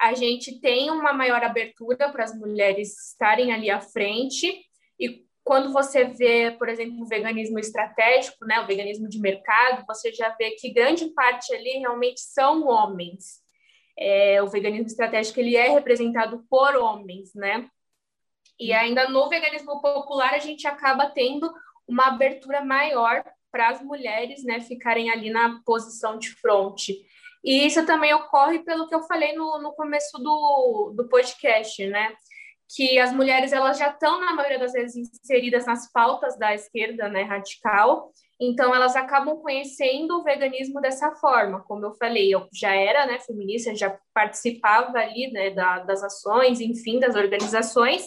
a 0.00 0.12
gente 0.12 0.58
tem 0.58 0.90
uma 0.90 1.12
maior 1.12 1.44
abertura 1.44 2.10
para 2.10 2.24
as 2.24 2.36
mulheres 2.36 3.10
estarem 3.10 3.52
ali 3.52 3.70
à 3.70 3.80
frente 3.80 4.52
e 4.98 5.24
quando 5.44 5.72
você 5.72 6.02
vê, 6.02 6.50
por 6.50 6.68
exemplo, 6.68 7.00
o 7.00 7.06
veganismo 7.06 7.60
estratégico, 7.60 8.44
né, 8.46 8.58
o 8.58 8.66
veganismo 8.66 9.08
de 9.08 9.20
mercado, 9.20 9.84
você 9.86 10.12
já 10.12 10.30
vê 10.30 10.50
que 10.56 10.72
grande 10.72 11.06
parte 11.14 11.54
ali 11.54 11.78
realmente 11.78 12.20
são 12.20 12.66
homens. 12.66 13.40
É, 13.96 14.42
o 14.42 14.48
veganismo 14.48 14.88
estratégico 14.88 15.38
ele 15.38 15.54
é 15.54 15.68
representado 15.68 16.44
por 16.50 16.74
homens, 16.74 17.32
né? 17.32 17.68
E 18.58 18.72
ainda 18.72 19.08
no 19.08 19.28
veganismo 19.28 19.80
popular 19.80 20.34
a 20.34 20.38
gente 20.38 20.66
acaba 20.66 21.08
tendo 21.10 21.52
uma 21.86 22.08
abertura 22.08 22.64
maior 22.64 23.24
para 23.50 23.68
as 23.68 23.82
mulheres, 23.82 24.44
né, 24.44 24.60
ficarem 24.60 25.10
ali 25.10 25.30
na 25.30 25.60
posição 25.64 26.18
de 26.18 26.30
fronte. 26.30 26.96
E 27.44 27.66
isso 27.66 27.84
também 27.84 28.14
ocorre 28.14 28.60
pelo 28.60 28.88
que 28.88 28.94
eu 28.94 29.02
falei 29.02 29.34
no, 29.34 29.60
no 29.60 29.72
começo 29.72 30.16
do, 30.18 30.94
do 30.96 31.08
podcast, 31.08 31.84
né? 31.88 32.14
Que 32.74 32.98
as 32.98 33.12
mulheres 33.12 33.52
elas 33.52 33.78
já 33.78 33.90
estão, 33.90 34.20
na 34.20 34.32
maioria 34.32 34.58
das 34.58 34.72
vezes, 34.72 34.96
inseridas 34.96 35.66
nas 35.66 35.90
pautas 35.92 36.38
da 36.38 36.54
esquerda 36.54 37.08
né, 37.08 37.22
radical, 37.22 38.12
então 38.40 38.74
elas 38.74 38.96
acabam 38.96 39.36
conhecendo 39.36 40.18
o 40.18 40.22
veganismo 40.22 40.80
dessa 40.80 41.12
forma. 41.12 41.62
Como 41.62 41.84
eu 41.84 41.92
falei, 41.94 42.34
eu 42.34 42.48
já 42.52 42.74
era 42.74 43.06
né, 43.06 43.18
feminista, 43.20 43.74
já 43.74 43.96
participava 44.14 44.98
ali 44.98 45.30
né, 45.30 45.50
da, 45.50 45.80
das 45.80 46.02
ações, 46.02 46.60
enfim, 46.60 46.98
das 46.98 47.14
organizações, 47.14 48.04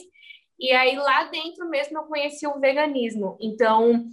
e 0.60 0.72
aí 0.72 0.96
lá 0.96 1.26
dentro 1.26 1.70
mesmo 1.70 1.98
eu 1.98 2.04
conheci 2.04 2.48
o 2.48 2.60
veganismo. 2.60 3.38
Então, 3.40 4.06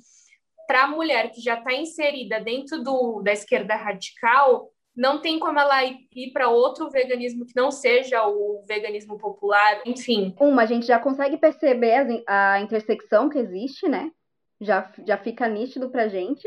para 0.66 0.84
a 0.84 0.88
mulher 0.88 1.30
que 1.30 1.40
já 1.40 1.58
está 1.58 1.72
inserida 1.72 2.40
dentro 2.40 2.82
do, 2.82 3.22
da 3.22 3.32
esquerda 3.32 3.74
radical, 3.74 4.70
não 4.94 5.20
tem 5.20 5.38
como 5.38 5.58
ela 5.58 5.84
ir 5.84 6.32
para 6.32 6.48
outro 6.48 6.90
veganismo 6.90 7.46
que 7.46 7.56
não 7.56 7.70
seja 7.70 8.26
o 8.26 8.62
veganismo 8.66 9.16
popular, 9.16 9.80
enfim. 9.86 10.34
Uma, 10.38 10.62
a 10.62 10.66
gente 10.66 10.86
já 10.86 10.98
consegue 10.98 11.38
perceber 11.38 12.24
a, 12.26 12.52
a 12.52 12.60
intersecção 12.60 13.28
que 13.28 13.38
existe, 13.38 13.88
né? 13.88 14.10
Já, 14.60 14.92
já 15.06 15.16
fica 15.16 15.48
nítido 15.48 15.90
para 15.90 16.08
gente. 16.08 16.46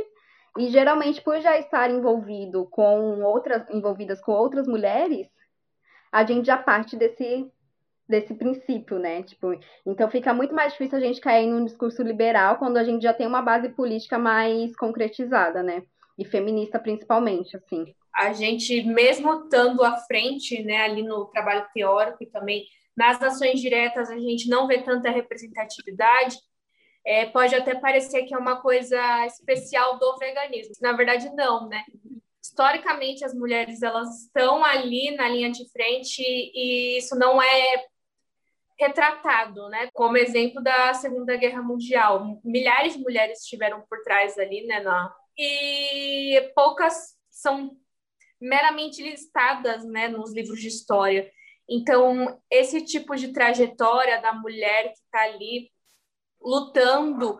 E 0.58 0.68
geralmente, 0.70 1.22
por 1.22 1.40
já 1.42 1.58
estar 1.58 1.90
envolvido 1.90 2.66
com 2.68 3.24
outras, 3.24 3.68
envolvidas 3.70 4.22
com 4.22 4.32
outras 4.32 4.68
mulheres, 4.68 5.28
a 6.12 6.24
gente 6.24 6.46
já 6.46 6.58
parte 6.58 6.96
desse, 6.96 7.52
desse 8.08 8.34
princípio, 8.34 9.00
né? 9.00 9.24
Tipo, 9.24 9.60
então 9.86 10.10
fica 10.10 10.34
muito 10.34 10.54
mais 10.54 10.74
difícil 10.74 10.98
a 10.98 11.02
gente 11.02 11.20
cair 11.20 11.48
num 11.48 11.66
discurso 11.66 12.04
liberal 12.04 12.58
quando 12.58 12.78
a 12.78 12.84
gente 12.84 13.02
já 13.02 13.14
tem 13.14 13.28
uma 13.28 13.42
base 13.42 13.70
política 13.70 14.18
mais 14.18 14.76
concretizada, 14.76 15.64
né? 15.64 15.84
E 16.18 16.24
feminista 16.24 16.80
principalmente, 16.80 17.58
assim. 17.58 17.94
A 18.14 18.32
gente, 18.32 18.84
mesmo 18.84 19.44
estando 19.44 19.84
à 19.84 19.98
frente, 19.98 20.64
né, 20.64 20.84
ali 20.84 21.04
no 21.04 21.26
trabalho 21.26 21.66
teórico 21.74 22.24
e 22.24 22.28
também 22.28 22.64
nas 22.96 23.22
ações 23.22 23.60
diretas, 23.60 24.10
a 24.10 24.18
gente 24.18 24.48
não 24.48 24.68
vê 24.68 24.82
tanta 24.82 25.10
representatividade. 25.10 26.38
É, 27.06 27.26
pode 27.26 27.54
até 27.54 27.76
parecer 27.76 28.24
que 28.24 28.34
é 28.34 28.38
uma 28.38 28.62
coisa 28.62 29.26
especial 29.26 30.00
do 30.00 30.18
veganismo. 30.18 30.74
Na 30.82 30.94
verdade, 30.94 31.30
não, 31.36 31.68
né? 31.68 31.84
Historicamente, 32.42 33.26
as 33.26 33.34
mulheres 33.34 33.82
elas 33.82 34.22
estão 34.22 34.64
ali 34.64 35.12
na 35.16 35.28
linha 35.28 35.52
de 35.52 35.70
frente 35.72 36.22
e 36.24 36.98
isso 36.98 37.16
não 37.18 37.42
é 37.42 37.86
retratado, 38.80 39.70
né? 39.70 39.90
Como 39.94 40.18
exemplo 40.18 40.62
da 40.62 40.94
Segunda 40.94 41.36
Guerra 41.38 41.62
Mundial, 41.62 42.40
milhares 42.44 42.94
de 42.94 43.00
mulheres 43.00 43.40
estiveram 43.40 43.82
por 43.90 44.02
trás 44.04 44.38
ali, 44.38 44.66
né? 44.66 44.82
Na... 44.82 45.14
E 45.38 46.52
poucas 46.56 47.16
são 47.30 47.72
meramente 48.40 49.02
listadas, 49.02 49.84
né, 49.86 50.08
nos 50.08 50.34
livros 50.34 50.60
de 50.60 50.68
história. 50.68 51.30
Então, 51.68 52.40
esse 52.50 52.84
tipo 52.84 53.16
de 53.16 53.34
trajetória 53.34 54.22
da 54.22 54.34
mulher 54.34 54.92
que 54.92 55.00
está 55.00 55.22
ali 55.24 55.72
lutando 56.42 57.38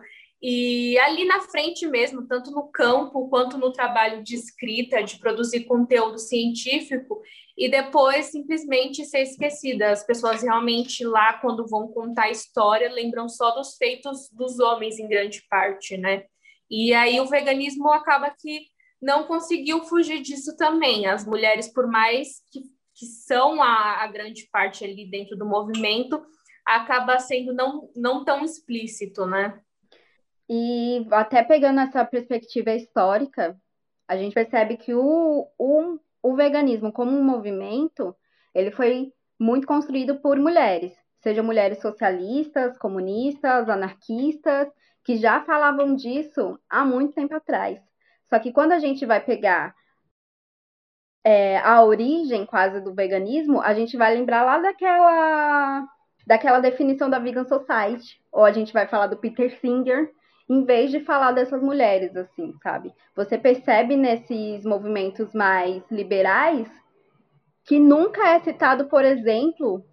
e 0.48 0.96
ali 0.98 1.24
na 1.24 1.40
frente 1.40 1.88
mesmo, 1.88 2.24
tanto 2.24 2.52
no 2.52 2.68
campo 2.68 3.28
quanto 3.28 3.58
no 3.58 3.72
trabalho 3.72 4.22
de 4.22 4.36
escrita, 4.36 5.02
de 5.02 5.18
produzir 5.18 5.64
conteúdo 5.64 6.20
científico, 6.20 7.20
e 7.58 7.68
depois 7.68 8.26
simplesmente 8.26 9.04
ser 9.04 9.22
esquecida. 9.22 9.90
As 9.90 10.06
pessoas 10.06 10.42
realmente 10.42 11.04
lá, 11.04 11.32
quando 11.40 11.66
vão 11.66 11.88
contar 11.88 12.26
a 12.26 12.30
história, 12.30 12.88
lembram 12.88 13.28
só 13.28 13.50
dos 13.56 13.76
feitos 13.76 14.30
dos 14.30 14.60
homens 14.60 15.00
em 15.00 15.08
grande 15.08 15.42
parte, 15.50 15.96
né? 15.96 16.26
E 16.70 16.94
aí 16.94 17.18
o 17.18 17.26
veganismo 17.26 17.90
acaba 17.90 18.30
que 18.30 18.68
não 19.02 19.24
conseguiu 19.24 19.82
fugir 19.82 20.22
disso 20.22 20.56
também. 20.56 21.06
As 21.06 21.26
mulheres, 21.26 21.66
por 21.72 21.88
mais 21.88 22.40
que, 22.52 22.60
que 22.94 23.06
são 23.06 23.60
a, 23.60 24.04
a 24.04 24.06
grande 24.06 24.48
parte 24.52 24.84
ali 24.84 25.10
dentro 25.10 25.36
do 25.36 25.44
movimento, 25.44 26.24
acaba 26.64 27.18
sendo 27.18 27.52
não, 27.52 27.90
não 27.96 28.24
tão 28.24 28.44
explícito, 28.44 29.26
né? 29.26 29.60
E 30.48 31.06
até 31.10 31.42
pegando 31.42 31.80
essa 31.80 32.04
perspectiva 32.04 32.72
histórica, 32.72 33.56
a 34.06 34.16
gente 34.16 34.34
percebe 34.34 34.76
que 34.76 34.94
o, 34.94 35.48
o 35.58 35.98
o 36.26 36.34
veganismo 36.34 36.92
como 36.92 37.16
um 37.16 37.22
movimento, 37.22 38.12
ele 38.52 38.72
foi 38.72 39.12
muito 39.38 39.64
construído 39.64 40.16
por 40.16 40.36
mulheres, 40.38 40.92
sejam 41.22 41.44
mulheres 41.44 41.80
socialistas, 41.80 42.76
comunistas, 42.78 43.68
anarquistas, 43.68 44.68
que 45.04 45.16
já 45.18 45.44
falavam 45.44 45.94
disso 45.94 46.58
há 46.68 46.84
muito 46.84 47.14
tempo 47.14 47.32
atrás. 47.32 47.78
Só 48.28 48.40
que 48.40 48.52
quando 48.52 48.72
a 48.72 48.80
gente 48.80 49.06
vai 49.06 49.24
pegar 49.24 49.72
é, 51.22 51.58
a 51.58 51.84
origem 51.84 52.44
quase 52.44 52.80
do 52.80 52.92
veganismo, 52.92 53.60
a 53.60 53.72
gente 53.72 53.96
vai 53.96 54.12
lembrar 54.12 54.42
lá 54.42 54.58
daquela, 54.58 55.86
daquela 56.26 56.58
definição 56.58 57.08
da 57.08 57.20
Vegan 57.20 57.44
Society, 57.44 58.20
ou 58.32 58.44
a 58.44 58.50
gente 58.50 58.72
vai 58.72 58.88
falar 58.88 59.06
do 59.06 59.16
Peter 59.16 59.56
Singer, 59.60 60.10
em 60.48 60.64
vez 60.64 60.90
de 60.90 61.00
falar 61.00 61.32
dessas 61.32 61.60
mulheres, 61.60 62.16
assim, 62.16 62.54
sabe? 62.62 62.94
Você 63.14 63.36
percebe 63.36 63.96
nesses 63.96 64.64
movimentos 64.64 65.34
mais 65.34 65.82
liberais 65.90 66.68
que 67.64 67.80
nunca 67.80 68.28
é 68.28 68.40
citado, 68.40 68.86
por 68.86 69.04
exemplo, 69.04 69.84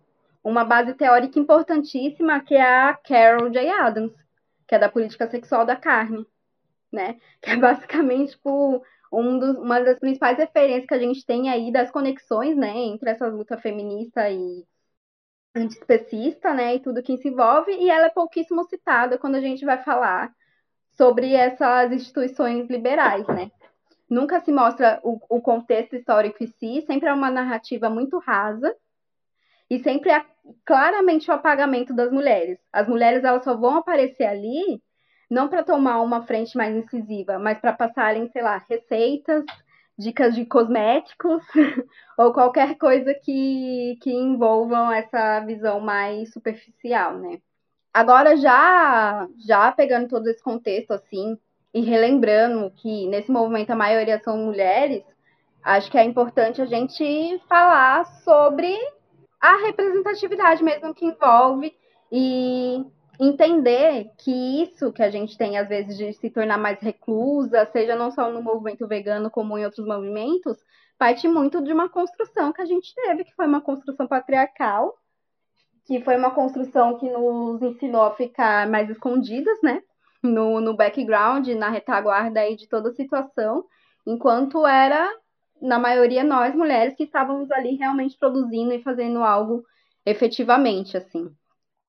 uma 0.43 0.63
base 0.63 0.93
teórica 0.93 1.39
importantíssima 1.39 2.39
que 2.41 2.53
é 2.53 2.62
a 2.62 2.93
Carol 2.93 3.50
J. 3.50 3.67
Adams, 3.72 4.13
que 4.67 4.75
é 4.75 4.79
da 4.79 4.89
política 4.89 5.27
sexual 5.29 5.65
da 5.65 5.75
carne, 5.75 6.25
né? 6.91 7.19
Que 7.41 7.51
é 7.51 7.57
basicamente 7.57 8.33
tipo, 8.33 8.83
um 9.12 9.39
dos, 9.39 9.57
uma 9.57 9.79
das 9.81 10.00
principais 10.00 10.38
referências 10.38 10.86
que 10.86 10.93
a 10.93 11.00
gente 11.00 11.25
tem 11.25 11.50
aí 11.50 11.72
das 11.72 11.91
conexões, 11.91 12.55
né, 12.55 12.75
entre 12.75 13.10
essa 13.10 13.27
luta 13.27 13.57
feminista 13.57 14.29
e 14.29 14.65
antiespecista, 15.55 16.53
né, 16.53 16.75
e 16.75 16.79
tudo 16.79 17.03
que 17.03 17.17
se 17.17 17.27
envolve, 17.27 17.72
e 17.72 17.89
ela 17.89 18.07
é 18.07 18.10
pouquíssimo 18.10 18.63
citada 18.65 19.17
quando 19.17 19.36
a 19.36 19.41
gente 19.41 19.63
vai 19.65 19.83
falar 19.83 20.33
sobre 20.95 21.33
essas 21.33 21.91
instituições 21.91 22.69
liberais, 22.69 23.25
né? 23.27 23.51
Nunca 24.09 24.39
se 24.41 24.51
mostra 24.51 25.00
o, 25.03 25.19
o 25.29 25.41
contexto 25.41 25.95
histórico 25.95 26.43
em 26.43 26.47
si, 26.47 26.83
sempre 26.85 27.09
é 27.09 27.13
uma 27.13 27.31
narrativa 27.31 27.89
muito 27.89 28.19
rasa 28.19 28.75
e 29.69 29.79
sempre 29.79 30.12
é 30.12 30.23
claramente 30.65 31.29
o 31.31 31.33
apagamento 31.33 31.93
das 31.93 32.12
mulheres. 32.12 32.59
As 32.71 32.88
mulheres 32.88 33.23
elas 33.23 33.43
só 33.43 33.55
vão 33.55 33.77
aparecer 33.77 34.25
ali 34.25 34.81
não 35.29 35.47
para 35.47 35.63
tomar 35.63 36.00
uma 36.01 36.21
frente 36.21 36.55
mais 36.55 36.75
incisiva, 36.75 37.39
mas 37.39 37.57
para 37.57 37.73
passarem, 37.73 38.29
sei 38.29 38.43
lá, 38.43 38.63
receitas, 38.69 39.43
dicas 39.97 40.35
de 40.35 40.45
cosméticos 40.45 41.43
ou 42.17 42.33
qualquer 42.33 42.77
coisa 42.77 43.13
que, 43.15 43.97
que 44.01 44.12
envolvam 44.12 44.91
essa 44.91 45.39
visão 45.39 45.79
mais 45.79 46.31
superficial, 46.31 47.17
né? 47.17 47.39
Agora, 47.93 48.35
já, 48.35 49.27
já 49.45 49.71
pegando 49.71 50.07
todo 50.07 50.27
esse 50.27 50.41
contexto, 50.41 50.91
assim, 50.91 51.38
e 51.71 51.81
relembrando 51.81 52.71
que 52.71 53.07
nesse 53.07 53.31
movimento 53.31 53.69
a 53.69 53.75
maioria 53.75 54.19
são 54.19 54.35
mulheres, 54.38 55.03
acho 55.63 55.91
que 55.91 55.97
é 55.97 56.03
importante 56.03 56.62
a 56.62 56.65
gente 56.65 57.39
falar 57.47 58.05
sobre 58.23 58.75
a 59.39 59.57
representatividade 59.57 60.63
mesmo 60.63 60.93
que 60.93 61.05
envolve 61.05 61.71
e 62.12 62.83
entender 63.19 64.09
que 64.17 64.63
isso 64.63 64.91
que 64.91 65.03
a 65.03 65.09
gente 65.09 65.38
tem 65.38 65.57
às 65.57 65.67
vezes 65.67 65.95
de 65.95 66.13
se 66.13 66.29
tornar 66.31 66.57
mais 66.57 66.79
reclusa, 66.79 67.69
seja 67.71 67.95
não 67.95 68.09
só 68.09 68.31
no 68.31 68.41
movimento 68.41 68.88
vegano 68.88 69.29
como 69.29 69.57
em 69.57 69.65
outros 69.65 69.85
movimentos, 69.85 70.57
parte 70.97 71.27
muito 71.27 71.62
de 71.62 71.71
uma 71.71 71.89
construção 71.89 72.51
que 72.51 72.62
a 72.62 72.65
gente 72.65 72.93
teve, 72.95 73.23
que 73.23 73.35
foi 73.35 73.45
uma 73.45 73.62
construção 73.62 74.07
patriarcal 74.07 74.95
que 75.86 76.02
foi 76.02 76.16
uma 76.18 76.32
construção 76.32 76.98
que 76.98 77.10
nos 77.10 77.62
ensinou 77.62 78.04
a 78.04 78.16
ficar 78.16 78.70
mais 78.70 78.90
escondidas, 78.90 79.58
né? 79.62 79.82
no, 80.24 80.62
no 80.62 80.75
background, 80.75 81.48
na 81.50 81.70
retaguarda 81.70 82.40
aí 82.40 82.56
de 82.56 82.68
toda 82.68 82.90
a 82.90 82.94
situação, 82.94 83.66
enquanto 84.08 84.66
era, 84.66 85.10
na 85.62 85.78
maioria, 85.78 86.24
nós 86.24 86.56
mulheres 86.56 86.96
que 86.96 87.04
estávamos 87.04 87.52
ali 87.52 87.75
realmente 87.75 88.18
produzindo 88.18 88.74
e 88.74 88.82
fazendo 88.82 89.20
algo 89.22 89.63
efetivamente, 90.06 90.98
assim. 90.98 91.30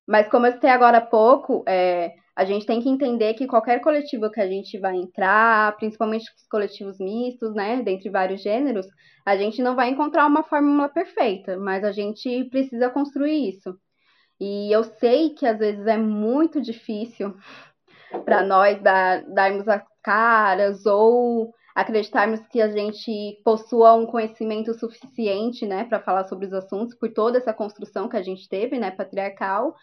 Mas 0.07 0.29
como 0.29 0.47
eu 0.47 0.53
citei 0.53 0.71
agora 0.71 0.99
há 0.99 1.01
pouco, 1.01 1.65
é, 1.67 2.15
a 2.37 2.45
gente 2.45 2.67
tem 2.67 2.81
que 2.81 2.89
entender 2.89 3.35
que 3.35 3.47
qualquer 3.47 3.81
coletivo 3.81 4.31
que 4.31 4.41
a 4.41 4.47
gente 4.47 4.79
vai 4.79 4.97
entrar, 4.97 5.77
principalmente 5.77 6.25
os 6.37 6.47
coletivos 6.49 6.99
mistos, 6.99 7.55
né, 7.55 7.83
dentre 7.83 8.11
vários 8.11 8.43
gêneros, 8.43 8.87
a 9.25 9.37
gente 9.37 9.63
não 9.63 9.75
vai 9.77 9.91
encontrar 9.91 10.27
uma 10.27 10.43
fórmula 10.43 10.89
perfeita, 10.89 11.57
mas 11.57 11.85
a 11.85 11.93
gente 11.93 12.45
precisa 12.51 12.91
construir 12.91 13.49
isso. 13.49 13.79
E 14.41 14.73
eu 14.73 14.85
sei 14.85 15.31
que 15.31 15.47
às 15.47 15.59
vezes 15.59 15.87
é 15.87 15.97
muito 15.97 16.61
difícil 16.61 17.35
para 18.25 18.43
nós 18.43 18.81
dar, 18.83 19.23
darmos 19.27 19.69
as 19.69 19.83
caras 20.03 20.85
ou 20.87 21.53
acreditarmos 21.75 22.41
que 22.47 22.63
a 22.63 22.69
gente 22.69 23.41
possua 23.45 23.95
um 23.95 24.07
conhecimento 24.07 24.73
suficiente, 24.75 25.67
né, 25.67 25.85
para 25.85 26.01
falar 26.01 26.25
sobre 26.25 26.47
os 26.47 26.53
assuntos 26.53 26.95
por 26.95 27.13
toda 27.13 27.39
essa 27.39 27.53
construção 27.53 28.09
que 28.09 28.17
a 28.17 28.23
gente 28.23 28.49
teve, 28.49 28.79
né, 28.79 28.93
patriarcal. 28.93 29.75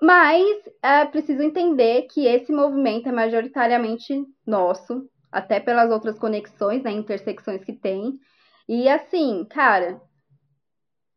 Mas 0.00 0.56
é 0.82 1.04
preciso 1.04 1.42
entender 1.42 2.08
que 2.10 2.26
esse 2.26 2.50
movimento 2.50 3.08
é 3.08 3.12
majoritariamente 3.12 4.24
nosso, 4.46 5.06
até 5.30 5.60
pelas 5.60 5.90
outras 5.90 6.18
conexões, 6.18 6.82
né, 6.82 6.90
intersecções 6.90 7.62
que 7.62 7.74
tem. 7.74 8.18
E 8.66 8.88
assim, 8.88 9.44
cara, 9.50 10.00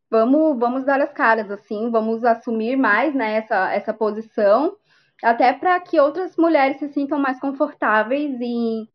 vamos, 0.09 0.57
vamos 0.59 0.85
dar 0.85 1.01
as 1.01 1.11
caras, 1.11 1.49
assim, 1.49 1.89
vamos 1.89 2.23
assumir 2.23 2.77
mais 2.77 3.13
né, 3.13 3.37
essa, 3.37 3.73
essa 3.73 3.93
posição, 3.93 4.75
até 5.23 5.53
para 5.53 5.79
que 5.79 5.99
outras 5.99 6.35
mulheres 6.37 6.77
se 6.77 6.89
sintam 6.89 7.19
mais 7.19 7.39
confortáveis 7.39 8.37
e, 8.39 8.87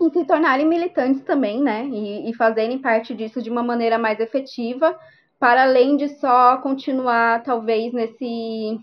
e 0.00 0.10
se 0.12 0.24
tornarem 0.24 0.66
militantes 0.66 1.22
também, 1.22 1.60
né? 1.60 1.84
E, 1.86 2.30
e 2.30 2.34
fazerem 2.34 2.78
parte 2.78 3.14
disso 3.14 3.42
de 3.42 3.50
uma 3.50 3.62
maneira 3.62 3.98
mais 3.98 4.20
efetiva, 4.20 4.98
para 5.38 5.62
além 5.62 5.96
de 5.96 6.08
só 6.08 6.58
continuar, 6.58 7.42
talvez, 7.42 7.92
nesse. 7.92 8.80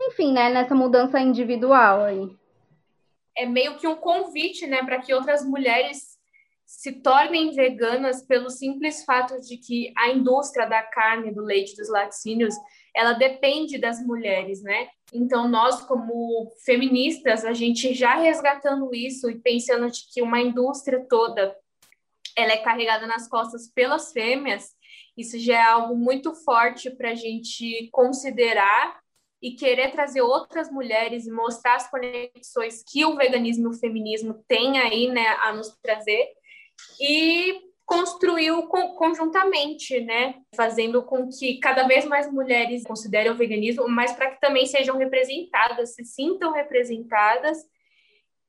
Enfim, 0.00 0.32
né, 0.32 0.50
nessa 0.50 0.74
mudança 0.74 1.20
individual 1.20 2.04
aí. 2.04 2.30
É 3.36 3.46
meio 3.46 3.76
que 3.76 3.86
um 3.86 3.96
convite, 3.96 4.66
né, 4.66 4.82
para 4.82 5.00
que 5.00 5.14
outras 5.14 5.44
mulheres 5.44 6.17
se 6.68 6.92
tornem 6.92 7.52
veganas 7.52 8.22
pelo 8.22 8.50
simples 8.50 9.02
fato 9.02 9.40
de 9.40 9.56
que 9.56 9.90
a 9.96 10.10
indústria 10.10 10.66
da 10.66 10.82
carne, 10.82 11.32
do 11.32 11.42
leite, 11.42 11.74
dos 11.74 11.88
laticínios, 11.88 12.54
ela 12.94 13.14
depende 13.14 13.78
das 13.78 14.04
mulheres, 14.04 14.62
né? 14.62 14.86
Então, 15.10 15.48
nós, 15.48 15.80
como 15.86 16.52
feministas, 16.66 17.42
a 17.46 17.54
gente 17.54 17.94
já 17.94 18.16
resgatando 18.16 18.94
isso 18.94 19.30
e 19.30 19.40
pensando 19.40 19.90
de 19.90 20.02
que 20.12 20.20
uma 20.20 20.42
indústria 20.42 21.02
toda 21.08 21.56
ela 22.36 22.52
é 22.52 22.58
carregada 22.58 23.06
nas 23.06 23.26
costas 23.26 23.72
pelas 23.72 24.12
fêmeas, 24.12 24.76
isso 25.16 25.38
já 25.38 25.54
é 25.54 25.62
algo 25.62 25.96
muito 25.96 26.34
forte 26.34 26.90
para 26.90 27.12
a 27.12 27.14
gente 27.14 27.88
considerar 27.90 29.00
e 29.40 29.52
querer 29.52 29.90
trazer 29.90 30.20
outras 30.20 30.70
mulheres 30.70 31.26
e 31.26 31.30
mostrar 31.30 31.76
as 31.76 31.90
conexões 31.90 32.84
que 32.86 33.06
o 33.06 33.16
veganismo 33.16 33.68
e 33.68 33.74
o 33.74 33.78
feminismo 33.78 34.44
têm 34.46 34.78
aí, 34.78 35.08
né, 35.08 35.28
a 35.40 35.54
nos 35.54 35.74
trazer 35.82 36.36
e 37.00 37.68
construiu 37.84 38.66
conjuntamente, 38.66 39.98
né, 40.00 40.34
fazendo 40.54 41.02
com 41.02 41.26
que 41.30 41.58
cada 41.58 41.86
vez 41.86 42.04
mais 42.04 42.30
mulheres 42.30 42.84
considerem 42.84 43.32
o 43.32 43.34
veganismo, 43.34 43.88
mas 43.88 44.12
para 44.12 44.30
que 44.30 44.40
também 44.40 44.66
sejam 44.66 44.98
representadas, 44.98 45.94
se 45.94 46.04
sintam 46.04 46.52
representadas. 46.52 47.58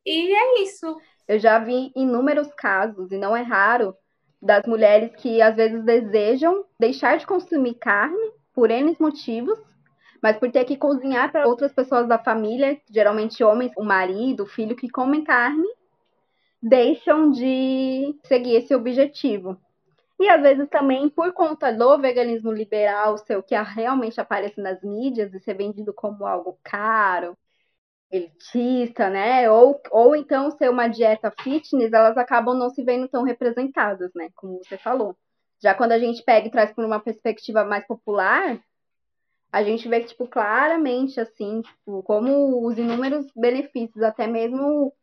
E 0.06 0.36
é 0.36 0.62
isso. 0.62 1.00
Eu 1.26 1.40
já 1.40 1.58
vi 1.58 1.90
inúmeros 1.96 2.54
casos, 2.54 3.12
e 3.14 3.18
não 3.18 3.36
é 3.36 3.42
raro, 3.42 3.96
das 4.42 4.66
mulheres 4.66 5.16
que 5.16 5.42
às 5.42 5.56
vezes 5.56 5.86
desejam 5.86 6.66
deixar 6.78 7.18
de 7.18 7.26
consumir 7.26 7.76
carne 7.76 8.32
por 8.54 8.70
N 8.70 8.94
motivos, 9.00 9.58
mas 10.22 10.38
por 10.38 10.52
ter 10.52 10.66
que 10.66 10.76
cozinhar 10.76 11.32
para 11.32 11.48
outras 11.48 11.72
pessoas 11.72 12.08
da 12.10 12.20
família, 12.20 12.78
geralmente 12.90 13.42
homens, 13.42 13.72
o 13.78 13.84
marido, 13.84 14.44
o 14.44 14.48
filho 14.48 14.76
que 14.76 14.90
comem 14.90 15.24
carne, 15.24 15.68
deixam 16.62 17.32
de 17.32 18.18
seguir 18.26 18.56
esse 18.56 18.76
objetivo. 18.76 19.58
E 20.20 20.30
às 20.30 20.42
vezes 20.42 20.68
também 20.70 21.10
por 21.10 21.32
conta 21.34 21.72
do 21.72 21.98
veganismo 21.98 22.52
liberal, 22.52 23.18
ser 23.18 23.38
o 23.38 23.44
que 23.44 23.56
realmente 23.56 24.20
aparece 24.20 24.60
nas 24.62 24.82
mídias 24.84 25.34
e 25.34 25.40
ser 25.40 25.54
vendido 25.56 25.94
como 25.94 26.26
algo 26.26 26.60
caro, 26.64 27.38
elitista, 28.12 29.10
né? 29.10 29.50
Ou, 29.50 29.80
ou 29.92 30.16
então 30.16 30.52
ser 30.52 30.70
uma 30.70 30.88
dieta 30.88 31.32
fitness, 31.42 31.94
elas 31.94 32.18
acabam 32.18 32.58
não 32.58 32.70
se 32.70 32.84
vendo 32.84 33.08
tão 33.08 33.24
representadas, 33.24 34.12
né? 34.16 34.30
Como 34.36 34.58
você 34.58 34.78
falou. 34.78 35.16
Já 35.62 35.74
quando 35.74 35.94
a 35.94 36.00
gente 36.00 36.24
pega 36.24 36.48
e 36.48 36.52
traz 36.52 36.74
por 36.74 36.86
uma 36.86 37.00
perspectiva 37.00 37.64
mais 37.64 37.86
popular, 37.86 38.60
a 39.52 39.64
gente 39.64 39.88
vê, 39.90 40.02
tipo, 40.04 40.28
claramente, 40.28 41.20
assim, 41.20 41.62
tipo, 41.62 42.04
como 42.04 42.66
os 42.66 42.78
inúmeros 42.78 43.26
benefícios, 43.36 44.04
até 44.04 44.28
mesmo 44.28 44.94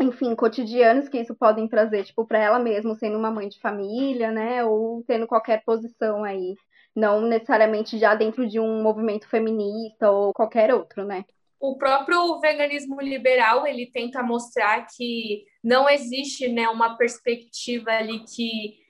enfim, 0.00 0.34
cotidianos 0.34 1.08
que 1.08 1.18
isso 1.18 1.34
podem 1.34 1.68
trazer, 1.68 2.04
tipo, 2.04 2.26
para 2.26 2.38
ela 2.38 2.58
mesma, 2.58 2.94
sendo 2.96 3.18
uma 3.18 3.30
mãe 3.30 3.48
de 3.48 3.60
família, 3.60 4.30
né, 4.30 4.64
ou 4.64 5.04
tendo 5.06 5.26
qualquer 5.26 5.62
posição 5.64 6.24
aí, 6.24 6.54
não 6.94 7.20
necessariamente 7.20 7.98
já 7.98 8.14
dentro 8.14 8.46
de 8.46 8.58
um 8.58 8.82
movimento 8.82 9.28
feminista 9.28 10.10
ou 10.10 10.32
qualquer 10.32 10.74
outro, 10.74 11.04
né? 11.04 11.24
O 11.60 11.78
próprio 11.78 12.38
veganismo 12.40 13.00
liberal, 13.00 13.66
ele 13.66 13.86
tenta 13.86 14.22
mostrar 14.22 14.86
que 14.94 15.44
não 15.62 15.88
existe, 15.88 16.48
né, 16.48 16.68
uma 16.68 16.96
perspectiva 16.96 17.90
ali 17.90 18.20
que 18.20 18.83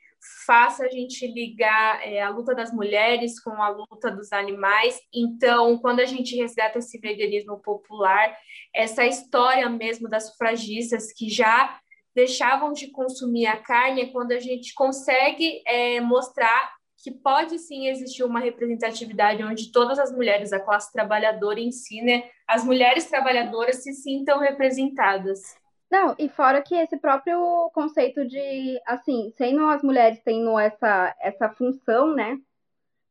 faça 0.47 0.85
a 0.85 0.89
gente 0.89 1.27
ligar 1.27 2.01
é, 2.07 2.23
a 2.23 2.31
luta 2.31 2.55
das 2.55 2.73
mulheres 2.73 3.41
com 3.41 3.51
a 3.51 3.69
luta 3.69 4.11
dos 4.11 4.33
animais. 4.33 4.99
Então, 5.13 5.79
quando 5.79 6.01
a 6.01 6.05
gente 6.05 6.37
resgata 6.37 6.79
esse 6.79 6.99
veganismo 6.99 7.61
popular, 7.61 8.37
essa 8.75 9.05
história 9.05 9.69
mesmo 9.69 10.09
das 10.09 10.29
sufragistas 10.29 11.13
que 11.13 11.29
já 11.29 11.79
deixavam 12.15 12.73
de 12.73 12.91
consumir 12.91 13.47
a 13.47 13.57
carne, 13.57 14.03
é 14.03 14.07
quando 14.07 14.33
a 14.33 14.39
gente 14.39 14.73
consegue 14.75 15.63
é, 15.67 16.01
mostrar 16.01 16.73
que 17.03 17.11
pode 17.11 17.59
sim 17.59 17.89
existir 17.89 18.25
uma 18.25 18.41
representatividade 18.41 19.45
onde 19.45 19.71
todas 19.71 19.99
as 19.99 20.11
mulheres 20.11 20.51
da 20.51 20.61
classe 20.61 20.91
trabalhadora 20.91 21.61
em 21.61 21.71
si, 21.71 22.01
né, 22.01 22.31
as 22.49 22.65
mulheres 22.65 23.05
trabalhadoras 23.05 23.83
se 23.83 23.93
sintam 23.93 24.39
representadas. 24.39 25.55
Não, 25.95 26.13
e 26.19 26.29
fora 26.29 26.61
que 26.61 26.75
esse 26.75 26.97
próprio 26.97 27.71
conceito 27.73 28.27
de, 28.27 28.81
assim, 28.85 29.33
sendo 29.37 29.69
as 29.69 29.81
mulheres 29.81 30.21
tendo 30.25 30.59
essa, 30.59 31.15
essa 31.21 31.49
função, 31.51 32.13
né, 32.13 32.37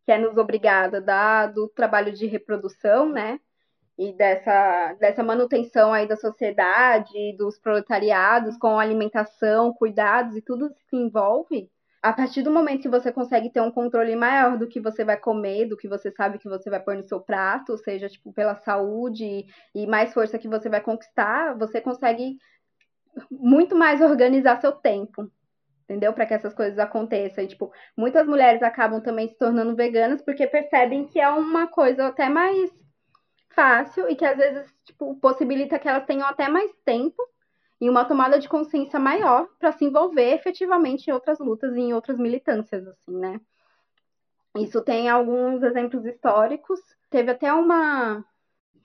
que 0.05 0.11
é 0.11 0.17
nos 0.17 0.35
obrigada 0.35 0.99
da, 0.99 1.47
do 1.47 1.69
trabalho 1.69 2.11
de 2.11 2.25
reprodução, 2.25 3.07
né, 3.07 3.39
e 3.97 4.11
dessa, 4.11 4.95
dessa 4.99 5.23
manutenção 5.23 5.93
aí 5.93 6.05
da 6.05 6.17
sociedade, 6.17 7.37
dos 7.37 7.57
proletariados, 7.57 8.57
com 8.57 8.77
alimentação, 8.77 9.73
cuidados 9.73 10.35
e 10.35 10.41
tudo 10.41 10.69
que 10.89 10.97
envolve, 10.97 11.71
a 12.01 12.11
partir 12.11 12.41
do 12.41 12.51
momento 12.51 12.81
que 12.81 12.89
você 12.89 13.13
consegue 13.13 13.49
ter 13.49 13.61
um 13.61 13.71
controle 13.71 14.13
maior 14.13 14.57
do 14.57 14.67
que 14.67 14.81
você 14.81 15.05
vai 15.05 15.15
comer, 15.15 15.69
do 15.69 15.77
que 15.77 15.87
você 15.87 16.11
sabe 16.11 16.37
que 16.37 16.49
você 16.49 16.69
vai 16.69 16.81
pôr 16.81 16.97
no 16.97 17.03
seu 17.05 17.21
prato, 17.21 17.77
seja 17.77 18.09
tipo 18.09 18.33
pela 18.33 18.55
saúde 18.55 19.45
e 19.73 19.87
mais 19.87 20.13
força 20.13 20.37
que 20.37 20.49
você 20.49 20.67
vai 20.67 20.81
conquistar, 20.81 21.57
você 21.57 21.79
consegue 21.79 22.35
muito 23.29 23.75
mais 23.75 24.01
organizar 24.01 24.59
seu 24.59 24.71
tempo, 24.71 25.29
entendeu? 25.83 26.13
Para 26.13 26.25
que 26.25 26.33
essas 26.33 26.53
coisas 26.53 26.79
aconteçam. 26.79 27.43
E, 27.43 27.47
tipo, 27.47 27.71
muitas 27.95 28.27
mulheres 28.27 28.61
acabam 28.63 29.01
também 29.01 29.29
se 29.29 29.37
tornando 29.37 29.75
veganas 29.75 30.21
porque 30.21 30.47
percebem 30.47 31.05
que 31.05 31.19
é 31.19 31.29
uma 31.29 31.67
coisa 31.67 32.07
até 32.07 32.29
mais 32.29 32.71
fácil 33.53 34.09
e 34.09 34.15
que 34.15 34.25
às 34.25 34.37
vezes, 34.37 34.73
tipo, 34.83 35.15
possibilita 35.19 35.77
que 35.79 35.87
elas 35.87 36.05
tenham 36.05 36.27
até 36.27 36.49
mais 36.49 36.71
tempo 36.83 37.21
e 37.79 37.89
uma 37.89 38.05
tomada 38.05 38.39
de 38.39 38.49
consciência 38.49 38.99
maior 38.99 39.47
para 39.59 39.71
se 39.71 39.85
envolver 39.85 40.33
efetivamente 40.33 41.07
em 41.07 41.13
outras 41.13 41.39
lutas 41.39 41.75
e 41.75 41.79
em 41.79 41.93
outras 41.93 42.17
militâncias, 42.17 42.87
assim, 42.87 43.17
né? 43.17 43.39
Isso 44.55 44.81
tem 44.83 45.09
alguns 45.09 45.63
exemplos 45.63 46.05
históricos. 46.05 46.79
Teve 47.09 47.31
até 47.31 47.51
uma 47.51 48.23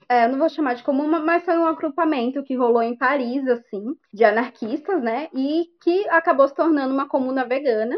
é, 0.09 0.27
não 0.27 0.39
vou 0.39 0.49
chamar 0.49 0.73
de 0.73 0.81
comum, 0.83 1.07
mas 1.07 1.45
foi 1.45 1.55
um 1.55 1.67
agrupamento 1.67 2.43
que 2.43 2.55
rolou 2.55 2.81
em 2.81 2.97
Paris, 2.97 3.47
assim, 3.47 3.95
de 4.11 4.25
anarquistas, 4.25 5.03
né? 5.03 5.29
E 5.31 5.67
que 5.83 6.09
acabou 6.09 6.47
se 6.47 6.55
tornando 6.55 6.91
uma 6.91 7.07
comuna 7.07 7.45
vegana, 7.45 7.95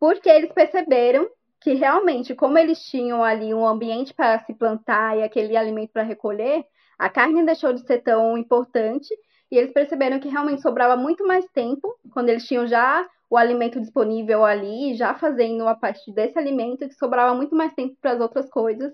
porque 0.00 0.28
eles 0.28 0.52
perceberam 0.52 1.30
que 1.60 1.74
realmente, 1.74 2.34
como 2.34 2.58
eles 2.58 2.82
tinham 2.82 3.22
ali 3.22 3.54
um 3.54 3.66
ambiente 3.66 4.12
para 4.12 4.40
se 4.40 4.52
plantar 4.52 5.16
e 5.16 5.22
aquele 5.22 5.56
alimento 5.56 5.92
para 5.92 6.02
recolher, 6.02 6.64
a 6.98 7.08
carne 7.08 7.44
deixou 7.44 7.72
de 7.72 7.86
ser 7.86 8.02
tão 8.02 8.36
importante 8.36 9.14
e 9.50 9.58
eles 9.58 9.72
perceberam 9.72 10.18
que 10.18 10.28
realmente 10.28 10.62
sobrava 10.62 10.96
muito 10.96 11.24
mais 11.24 11.44
tempo 11.52 11.94
quando 12.12 12.30
eles 12.30 12.46
tinham 12.46 12.66
já 12.66 13.06
o 13.28 13.36
alimento 13.36 13.80
disponível 13.80 14.44
ali, 14.44 14.94
já 14.96 15.14
fazendo 15.14 15.68
a 15.68 15.74
partir 15.74 16.12
desse 16.12 16.36
alimento, 16.36 16.88
que 16.88 16.94
sobrava 16.94 17.32
muito 17.34 17.54
mais 17.54 17.72
tempo 17.74 17.96
para 18.00 18.12
as 18.12 18.20
outras 18.20 18.50
coisas 18.50 18.92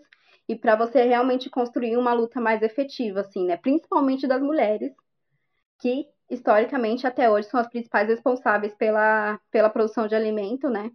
e 0.49 0.55
para 0.55 0.77
você 0.77 1.03
realmente 1.03 1.51
construir 1.51 1.97
uma 1.97 2.13
luta 2.13 2.41
mais 2.41 2.63
efetiva, 2.63 3.21
assim, 3.21 3.45
né? 3.47 3.57
Principalmente 3.57 4.27
das 4.27 4.41
mulheres, 4.41 4.93
que 5.81 6.07
historicamente 6.31 7.07
até 7.07 7.31
hoje 7.31 7.49
são 7.49 7.61
as 7.61 7.69
principais 7.69 8.09
responsáveis 8.09 8.75
pela, 8.75 9.39
pela 9.51 9.71
produção 9.71 10.07
de 10.07 10.15
alimento, 10.15 10.69
né? 10.69 10.91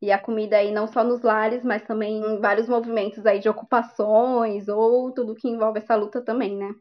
E 0.00 0.12
a 0.12 0.18
comida 0.18 0.58
aí 0.58 0.72
não 0.72 0.86
só 0.86 1.02
nos 1.02 1.22
lares, 1.22 1.64
mas 1.64 1.82
também 1.82 2.18
em 2.18 2.38
vários 2.38 2.68
movimentos 2.68 3.24
aí 3.24 3.38
de 3.38 3.48
ocupações 3.48 4.68
ou 4.68 5.10
tudo 5.12 5.34
que 5.34 5.48
envolve 5.48 5.78
essa 5.78 5.94
luta 5.94 6.20
também, 6.20 6.54
né? 6.54 6.74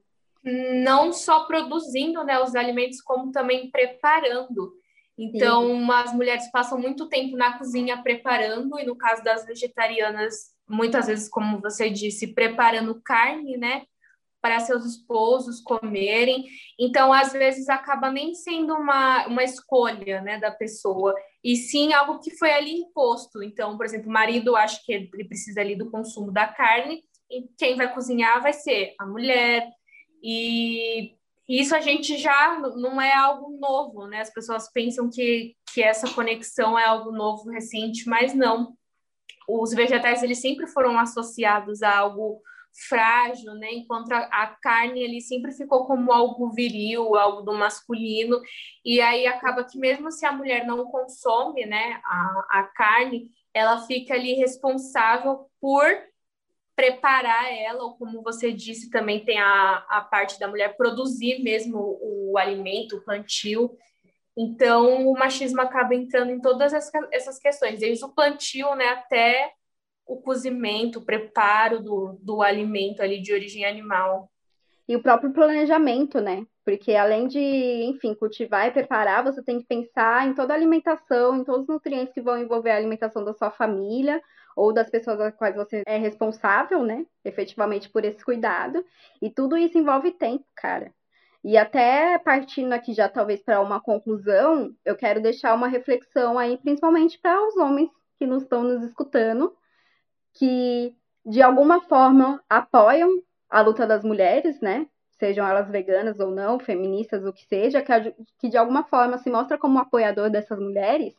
Não 0.84 1.12
só 1.12 1.46
produzindo 1.46 2.24
né, 2.24 2.40
os 2.40 2.56
alimentos, 2.56 3.02
como 3.02 3.32
também 3.32 3.72
preparando. 3.72 4.74
Então, 5.18 5.66
Sim. 5.66 5.92
as 5.92 6.14
mulheres 6.14 6.52
passam 6.52 6.78
muito 6.78 7.08
tempo 7.08 7.38
na 7.38 7.58
cozinha 7.58 8.04
preparando, 8.04 8.78
e 8.78 8.86
no 8.86 8.98
caso 8.98 9.24
das 9.24 9.46
vegetarianas, 9.46 10.55
muitas 10.68 11.08
vezes, 11.08 11.30
como 11.30 11.60
você 11.60 11.90
disse, 11.90 12.34
preparando 12.34 13.02
carne, 13.04 13.58
né? 13.58 13.84
Para 14.42 14.60
seus 14.60 14.86
esposos 14.86 15.62
comerem. 15.62 16.46
Então, 16.80 17.12
às 17.12 17.34
vezes, 17.34 17.70
acaba 17.70 18.12
nem 18.12 18.34
sendo 18.34 18.74
uma, 18.74 19.26
uma 19.28 19.44
escolha 19.44 20.22
né, 20.22 20.40
da 20.40 20.52
pessoa, 20.52 21.16
e 21.44 21.56
sim 21.56 21.94
algo 21.94 22.20
que 22.20 22.36
foi 22.38 22.52
ali 22.52 22.80
imposto. 22.82 23.42
Então, 23.42 23.76
por 23.78 23.86
exemplo, 23.86 24.10
o 24.10 24.14
marido 24.14 24.56
acha 24.56 24.80
que 24.84 24.94
ele 24.94 25.28
precisa 25.28 25.62
ali 25.62 25.76
do 25.76 25.90
consumo 25.90 26.32
da 26.32 26.48
carne, 26.48 27.04
e 27.30 27.48
quem 27.58 27.76
vai 27.76 27.92
cozinhar 27.94 28.42
vai 28.42 28.54
ser 28.54 28.94
a 29.00 29.06
mulher. 29.06 29.68
E 30.22 31.16
isso 31.48 31.76
a 31.76 31.82
gente 31.82 32.18
já 32.18 32.60
não 32.60 33.00
é 33.00 33.14
algo 33.14 33.58
novo, 33.60 34.08
né? 34.08 34.22
As 34.22 34.32
pessoas 34.32 34.72
pensam 34.72 35.10
que, 35.10 35.56
que 35.74 35.82
essa 35.82 36.12
conexão 36.14 36.78
é 36.78 36.86
algo 36.86 37.12
novo, 37.12 37.50
recente, 37.50 38.08
mas 38.08 38.34
não 38.34 38.76
os 39.48 39.74
vegetais 39.74 40.24
eles 40.24 40.40
sempre 40.40 40.68
foram 40.68 41.00
associados 41.00 41.84
a 41.84 41.98
algo 41.98 42.42
frágil, 42.90 43.54
né? 43.54 43.72
Enquanto 43.72 44.12
a, 44.12 44.20
a, 44.20 44.48
carne 44.62 45.00
ele 45.02 45.22
sempre 45.22 45.52
ficou 45.54 45.86
como 45.86 46.12
algo 46.12 46.52
viril, 46.52 47.16
algo 47.16 47.42
do 47.42 47.54
masculino. 47.54 48.42
E 48.84 49.00
aí 49.00 49.26
acaba 49.26 49.64
que 49.64 49.78
mesmo 49.78 50.12
se 50.12 50.26
a 50.26 50.32
mulher 50.32 50.66
não 50.66 50.86
consome, 50.86 51.66
né, 51.66 52.02
a, 52.04 52.46
a 52.50 52.64
carne, 52.76 53.30
ela 53.54 53.86
fica 53.86 54.14
ali 54.14 54.34
responsável 54.34 55.48
por 55.62 55.86
preparar 56.76 57.50
ela, 57.54 57.84
ou 57.84 57.98
como 57.98 58.22
você 58.22 58.52
disse, 58.52 58.90
também 58.90 59.24
tem 59.24 59.40
a, 59.40 59.86
a 59.90 60.02
parte 60.02 60.38
da 60.38 60.48
mulher 60.48 60.76
produzir 60.76 61.42
mesmo 61.42 61.78
o, 61.78 62.34
o 62.34 62.38
alimento, 62.38 62.98
o 62.98 63.02
plantio. 63.02 63.72
Então, 64.38 65.08
o 65.08 65.14
machismo 65.14 65.62
acaba 65.62 65.96
entrando 65.96 66.32
em 66.32 66.42
todas 66.42 66.74
essas 66.74 67.40
questões, 67.40 67.80
desde 67.80 68.04
o 68.04 68.10
plantio 68.10 68.76
né, 68.76 68.90
até 68.90 69.54
o 70.06 70.18
cozimento, 70.18 71.00
o 71.00 71.06
preparo 71.06 71.82
do, 71.82 72.18
do 72.22 72.42
alimento 72.42 73.02
ali 73.02 73.22
de 73.22 73.34
origem 73.34 73.66
animal. 73.66 74.30
E 74.88 74.96
o 74.96 75.02
próprio 75.02 75.32
planejamento, 75.32 76.20
né? 76.20 76.46
Porque 76.64 76.94
além 76.96 77.28
de, 77.28 77.40
enfim, 77.40 78.14
cultivar 78.14 78.68
e 78.68 78.72
preparar, 78.72 79.24
você 79.24 79.42
tem 79.42 79.60
que 79.60 79.66
pensar 79.66 80.28
em 80.28 80.34
toda 80.34 80.54
a 80.54 80.56
alimentação, 80.56 81.38
em 81.38 81.44
todos 81.44 81.62
os 81.62 81.68
nutrientes 81.68 82.14
que 82.14 82.22
vão 82.22 82.38
envolver 82.38 82.72
a 82.72 82.78
alimentação 82.78 83.24
da 83.24 83.34
sua 83.34 83.50
família 83.50 84.22
ou 84.56 84.74
das 84.74 84.90
pessoas 84.90 85.20
às 85.20 85.36
quais 85.36 85.56
você 85.56 85.84
é 85.86 85.98
responsável, 85.98 86.84
né? 86.84 87.06
Efetivamente 87.24 87.90
por 87.90 88.06
esse 88.06 88.24
cuidado. 88.24 88.86
E 89.22 89.30
tudo 89.30 89.58
isso 89.58 89.78
envolve 89.78 90.12
tempo, 90.12 90.46
cara. 90.56 90.94
E 91.48 91.58
até 91.58 92.18
partindo 92.18 92.74
aqui 92.74 92.92
já 92.92 93.08
talvez 93.08 93.40
para 93.40 93.62
uma 93.62 93.80
conclusão, 93.80 94.76
eu 94.84 94.96
quero 94.96 95.22
deixar 95.22 95.54
uma 95.54 95.68
reflexão 95.68 96.40
aí, 96.40 96.58
principalmente 96.58 97.20
para 97.20 97.40
os 97.48 97.56
homens 97.56 97.92
que 98.18 98.26
estão 98.26 98.64
nos 98.64 98.82
escutando, 98.82 99.56
que 100.34 100.96
de 101.24 101.44
alguma 101.44 101.82
forma 101.82 102.44
apoiam 102.50 103.22
a 103.48 103.62
luta 103.62 103.86
das 103.86 104.04
mulheres, 104.04 104.60
né? 104.60 104.88
Sejam 105.20 105.48
elas 105.48 105.70
veganas 105.70 106.20
ou 106.20 106.32
não, 106.32 106.58
feministas, 106.58 107.24
o 107.24 107.32
que 107.32 107.46
seja, 107.46 107.80
que, 107.80 108.16
que 108.40 108.50
de 108.50 108.58
alguma 108.58 108.84
forma 108.84 109.20
se 109.20 109.30
mostra 109.30 109.56
como 109.56 109.78
apoiador 109.78 110.32
dessas 110.32 110.60
mulheres, 110.60 111.14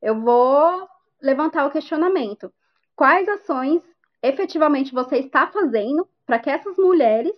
eu 0.00 0.18
vou 0.18 0.88
levantar 1.20 1.66
o 1.66 1.70
questionamento. 1.70 2.50
Quais 2.96 3.28
ações 3.28 3.82
efetivamente 4.22 4.94
você 4.94 5.18
está 5.18 5.48
fazendo 5.48 6.08
para 6.24 6.38
que 6.38 6.48
essas 6.48 6.78
mulheres 6.78 7.34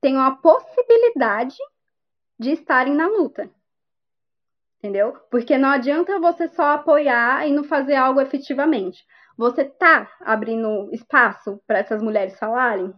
tenham 0.00 0.22
a 0.22 0.36
possibilidade 0.36 1.56
de 2.38 2.50
estarem 2.50 2.94
na 2.94 3.06
luta. 3.06 3.50
Entendeu? 4.78 5.16
Porque 5.30 5.56
não 5.56 5.70
adianta 5.70 6.20
você 6.20 6.48
só 6.48 6.74
apoiar 6.74 7.46
e 7.48 7.52
não 7.52 7.64
fazer 7.64 7.94
algo 7.94 8.20
efetivamente. 8.20 9.04
Você 9.36 9.64
tá 9.64 10.10
abrindo 10.20 10.88
espaço 10.92 11.60
para 11.66 11.78
essas 11.78 12.02
mulheres 12.02 12.38
falarem? 12.38 12.92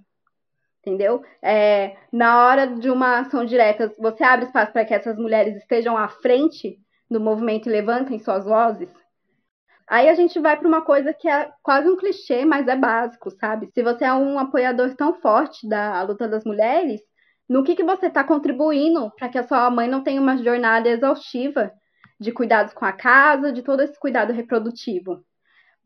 Entendeu? 0.81 1.23
É, 1.43 1.97
na 2.13 2.45
hora 2.47 2.67
de 2.67 2.91
uma 2.91 3.21
ação 3.21 3.45
direta, 3.45 3.95
você 3.99 4.23
abre 4.23 4.47
espaço 4.47 4.73
para 4.73 4.85
que 4.85 4.95
essas 4.95 5.17
mulheres 5.17 5.57
estejam 5.57 5.97
à 5.97 6.09
frente 6.09 6.79
do 7.11 7.21
movimento 7.21 7.69
e 7.69 7.73
levantem 7.73 8.19
suas 8.19 8.45
vozes? 8.45 8.91
Aí 9.89 10.09
a 10.09 10.15
gente 10.15 10.39
vai 10.39 10.57
para 10.57 10.69
uma 10.69 10.83
coisa 10.83 11.15
que 11.15 11.29
é 11.29 11.51
quase 11.63 11.89
um 11.89 11.97
clichê, 11.97 12.45
mas 12.45 12.69
é 12.69 12.77
básico, 12.77 13.31
sabe? 13.31 13.71
Se 13.73 13.83
você 13.83 14.05
é 14.05 14.13
um 14.13 14.39
apoiador 14.39 14.95
tão 14.95 15.15
forte 15.15 15.67
da 15.69 16.03
luta 16.03 16.29
das 16.29 16.45
mulheres, 16.45 17.01
no 17.49 17.65
que, 17.65 17.75
que 17.75 17.85
você 17.85 18.07
está 18.07 18.23
contribuindo 18.23 19.11
para 19.17 19.29
que 19.29 19.39
a 19.39 19.47
sua 19.47 19.71
mãe 19.71 19.89
não 19.89 20.03
tenha 20.03 20.21
uma 20.21 20.37
jornada 20.37 20.89
exaustiva 20.89 21.73
de 22.21 22.33
cuidados 22.33 22.75
com 22.75 22.85
a 22.85 22.93
casa, 22.93 23.53
de 23.53 23.63
todo 23.63 23.81
esse 23.81 23.99
cuidado 23.99 24.33
reprodutivo? 24.33 25.25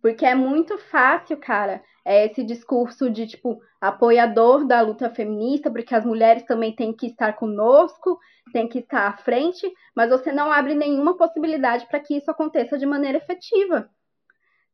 Porque 0.02 0.26
é 0.26 0.34
muito 0.34 0.76
fácil, 0.76 1.36
cara, 1.36 1.80
é 2.04 2.26
esse 2.26 2.42
discurso 2.42 3.08
de, 3.08 3.24
tipo, 3.26 3.60
apoiador 3.80 4.66
da 4.66 4.80
luta 4.80 5.08
feminista, 5.08 5.70
porque 5.70 5.94
as 5.94 6.04
mulheres 6.04 6.42
também 6.42 6.74
têm 6.74 6.92
que 6.92 7.06
estar 7.06 7.34
conosco, 7.34 8.18
têm 8.52 8.68
que 8.68 8.80
estar 8.80 9.06
à 9.06 9.16
frente, 9.18 9.72
mas 9.94 10.10
você 10.10 10.32
não 10.32 10.50
abre 10.50 10.74
nenhuma 10.74 11.16
possibilidade 11.16 11.86
para 11.86 12.00
que 12.00 12.16
isso 12.16 12.28
aconteça 12.28 12.76
de 12.76 12.84
maneira 12.84 13.18
efetiva, 13.18 13.88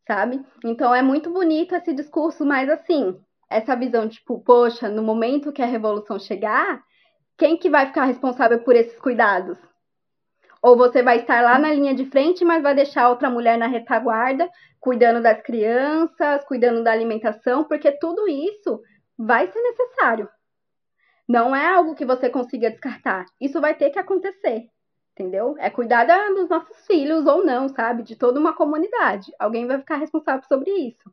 sabe? 0.06 0.42
Então 0.64 0.94
é 0.94 1.02
muito 1.02 1.30
bonito 1.30 1.74
esse 1.74 1.92
discurso, 1.92 2.46
mas 2.46 2.70
assim, 2.70 3.20
essa 3.50 3.76
visão, 3.76 4.08
tipo, 4.08 4.40
poxa, 4.40 4.88
no 4.88 5.02
momento 5.02 5.52
que 5.52 5.60
a 5.60 5.66
revolução 5.66 6.18
chegar, 6.18 6.82
quem 7.36 7.58
que 7.58 7.68
vai 7.68 7.86
ficar 7.86 8.06
responsável 8.06 8.60
por 8.64 8.74
esses 8.74 8.98
cuidados? 8.98 9.58
Ou 10.62 10.76
você 10.76 11.02
vai 11.02 11.18
estar 11.18 11.42
lá 11.42 11.58
na 11.58 11.72
linha 11.72 11.94
de 11.94 12.06
frente, 12.06 12.44
mas 12.44 12.62
vai 12.62 12.74
deixar 12.74 13.08
outra 13.08 13.30
mulher 13.30 13.56
na 13.56 13.66
retaguarda, 13.66 14.48
cuidando 14.80 15.22
das 15.22 15.40
crianças, 15.42 16.44
cuidando 16.44 16.82
da 16.82 16.92
alimentação, 16.92 17.64
porque 17.64 17.92
tudo 17.92 18.28
isso 18.28 18.80
vai 19.16 19.50
ser 19.50 19.60
necessário. 19.60 20.28
Não 21.28 21.54
é 21.54 21.66
algo 21.66 21.94
que 21.94 22.06
você 22.06 22.30
consiga 22.30 22.70
descartar. 22.70 23.26
Isso 23.40 23.60
vai 23.60 23.74
ter 23.74 23.90
que 23.90 23.98
acontecer, 23.98 24.64
entendeu? 25.12 25.54
É 25.58 25.68
cuidar 25.68 26.06
dos 26.34 26.48
nossos 26.48 26.86
filhos 26.86 27.26
ou 27.26 27.44
não, 27.44 27.68
sabe? 27.68 28.02
De 28.02 28.16
toda 28.16 28.40
uma 28.40 28.54
comunidade. 28.54 29.30
Alguém 29.38 29.66
vai 29.66 29.78
ficar 29.78 29.96
responsável 29.96 30.42
sobre 30.48 30.70
isso. 30.70 31.12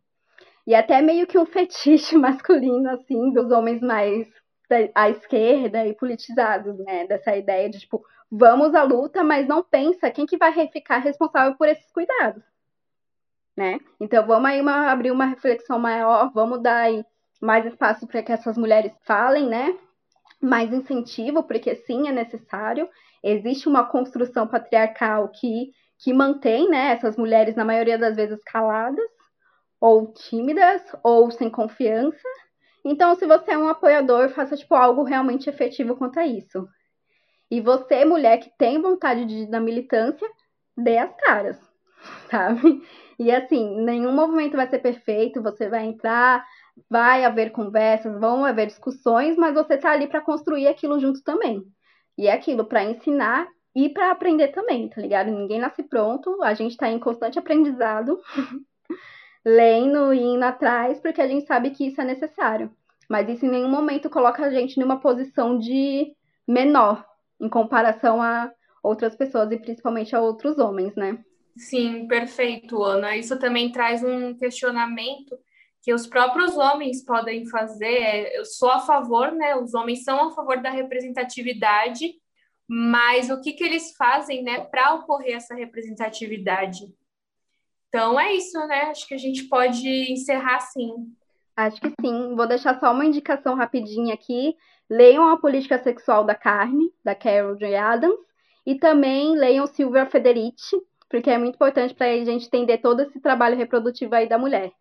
E 0.66 0.74
até 0.74 1.02
meio 1.02 1.28
que 1.28 1.38
um 1.38 1.46
fetiche 1.46 2.18
masculino, 2.18 2.90
assim, 2.90 3.32
dos 3.32 3.52
homens 3.52 3.82
mais 3.82 4.28
à 4.96 5.10
esquerda 5.10 5.86
e 5.86 5.94
politizados, 5.94 6.78
né? 6.80 7.06
Dessa 7.08 7.36
ideia 7.36 7.70
de, 7.70 7.80
tipo, 7.80 8.02
vamos 8.32 8.74
à 8.76 8.84
luta, 8.84 9.24
mas 9.24 9.48
não 9.48 9.64
pensa 9.64 10.12
quem 10.12 10.26
que 10.26 10.38
vai 10.38 10.54
ficar 10.70 10.98
responsável 11.00 11.56
por 11.56 11.68
esses 11.68 11.92
cuidados, 11.92 12.44
né? 13.56 13.80
Então 14.00 14.26
vamos 14.26 14.50
aí 14.50 14.62
uma, 14.62 14.92
abrir 14.92 15.12
uma 15.12 15.26
reflexão 15.26 15.80
maior, 15.80 16.32
vamos 16.34 16.62
dar 16.62 16.82
aí 16.84 17.06
mais 17.42 17.66
espaço 17.66 18.08
para 18.08 18.24
que 18.24 18.32
essas 18.32 18.58
mulheres 18.58 18.92
falem, 19.06 19.48
né? 19.48 19.78
Mais 20.42 20.72
incentivo, 20.74 21.44
porque 21.44 21.76
sim, 21.76 22.08
é 22.08 22.12
necessário. 22.12 22.90
Existe 23.24 23.68
uma 23.68 23.86
construção 23.86 24.48
patriarcal 24.48 25.30
que, 25.30 25.72
que 26.00 26.14
mantém 26.14 26.70
né, 26.70 26.92
essas 26.92 27.18
mulheres, 27.18 27.56
na 27.56 27.66
maioria 27.66 27.98
das 27.98 28.16
vezes, 28.16 28.40
caladas, 28.46 29.10
ou 29.80 30.14
tímidas, 30.14 30.82
ou 31.04 31.32
sem 31.32 31.50
confiança. 31.50 32.28
Então, 32.84 33.16
se 33.16 33.26
você 33.26 33.52
é 33.52 33.58
um 33.58 33.68
apoiador, 33.68 34.30
faça 34.30 34.56
tipo, 34.56 34.76
algo 34.76 35.04
realmente 35.04 35.50
efetivo 35.50 35.96
quanto 35.96 36.20
a 36.20 36.26
isso. 36.28 36.68
E 37.56 37.62
você, 37.62 38.04
mulher 38.04 38.40
que 38.40 38.52
tem 38.58 38.82
vontade 38.82 39.24
de 39.24 39.44
ir 39.44 39.48
na 39.48 39.62
militância, 39.62 40.30
dê 40.76 40.98
as 40.98 41.16
caras, 41.16 41.58
sabe? 42.30 42.84
E 43.18 43.32
assim, 43.32 43.80
nenhum 43.80 44.12
movimento 44.12 44.58
vai 44.58 44.68
ser 44.68 44.80
perfeito, 44.80 45.42
você 45.42 45.70
vai 45.70 45.86
entrar, 45.86 46.46
vai 46.90 47.24
haver 47.24 47.54
conversas, 47.54 48.20
vão 48.20 48.44
haver 48.44 48.68
discussões, 48.68 49.38
mas 49.38 49.54
você 49.54 49.78
tá 49.78 49.92
ali 49.92 50.06
para 50.06 50.20
construir 50.20 50.68
aquilo 50.68 51.00
junto 51.00 51.24
também. 51.24 51.64
E 52.18 52.28
é 52.28 52.34
aquilo 52.34 52.66
para 52.66 52.84
ensinar 52.84 53.48
e 53.74 53.88
para 53.88 54.12
aprender 54.12 54.50
também, 54.50 54.90
tá 54.90 55.00
ligado? 55.00 55.32
Ninguém 55.32 55.60
nasce 55.60 55.82
pronto, 55.82 56.44
a 56.44 56.54
gente 56.54 56.76
tá 56.76 56.90
em 56.90 57.00
constante 57.00 57.40
aprendizado, 57.40 58.20
lendo 59.46 60.14
e 60.14 60.22
indo 60.22 60.44
atrás, 60.44 61.00
porque 61.00 61.22
a 61.22 61.28
gente 61.28 61.46
sabe 61.46 61.70
que 61.70 61.88
isso 61.88 62.02
é 62.02 62.04
necessário. 62.04 62.70
Mas 63.10 63.30
isso 63.30 63.46
em 63.46 63.50
nenhum 63.50 63.70
momento 63.70 64.10
coloca 64.10 64.44
a 64.44 64.50
gente 64.50 64.78
numa 64.78 65.00
posição 65.00 65.58
de 65.58 66.14
menor, 66.46 67.06
em 67.40 67.50
comparação 67.50 68.22
a 68.22 68.52
outras 68.84 69.16
pessoas 69.16 69.52
e 69.52 69.58
principalmente 69.58 70.16
a 70.16 70.22
outros 70.22 70.60
homens, 70.60 70.96
né? 70.96 71.24
Sim, 71.58 72.08
perfeito, 72.08 72.84
Ana. 72.84 73.16
Isso 73.16 73.40
também 73.40 73.72
traz 73.72 74.04
um 74.04 74.36
questionamento 74.36 75.38
que 75.82 75.94
os 75.94 76.08
próprios 76.08 76.58
homens 76.58 77.04
podem 77.04 77.46
fazer. 77.48 77.86
É, 77.86 78.40
eu 78.40 78.46
sou 78.46 78.70
a 78.70 78.80
favor, 78.80 79.32
né? 79.32 79.56
Os 79.56 79.74
homens 79.74 80.04
são 80.04 80.28
a 80.28 80.32
favor 80.32 80.62
da 80.62 80.70
representatividade, 80.70 82.16
mas 82.68 83.30
o 83.30 83.40
que, 83.40 83.54
que 83.54 83.64
eles 83.64 83.96
fazem, 83.96 84.44
né, 84.44 84.62
para 84.62 84.96
ocorrer 84.96 85.36
essa 85.36 85.54
representatividade? 85.54 86.92
Então 87.88 88.20
é 88.20 88.34
isso, 88.34 88.58
né? 88.68 88.82
Acho 88.84 89.08
que 89.08 89.14
a 89.14 89.18
gente 89.18 89.44
pode 89.44 89.88
encerrar 90.12 90.58
assim. 90.58 90.92
Acho 91.56 91.80
que 91.80 91.94
sim. 92.02 92.36
Vou 92.36 92.48
deixar 92.48 92.78
só 92.80 92.92
uma 92.92 93.06
indicação 93.06 93.56
rapidinha 93.56 94.14
aqui. 94.14 94.56
Leiam 94.90 95.30
a 95.30 95.38
Política 95.38 95.82
Sexual 95.82 96.24
da 96.24 96.36
Carne, 96.36 96.92
da 97.04 97.16
Carol 97.16 97.56
J. 97.56 97.76
Adams, 97.76 98.20
e 98.66 98.76
também 98.76 99.36
leiam 99.36 99.68
Silvia 99.68 100.06
Federici, 100.06 100.76
porque 101.10 101.30
é 101.30 101.38
muito 101.38 101.56
importante 101.56 101.94
para 101.94 102.08
a 102.08 102.26
gente 102.26 102.48
entender 102.48 102.80
todo 102.80 103.02
esse 103.02 103.20
trabalho 103.20 103.56
reprodutivo 103.56 104.16
aí 104.16 104.28
da 104.28 104.38
mulher. 104.38 104.72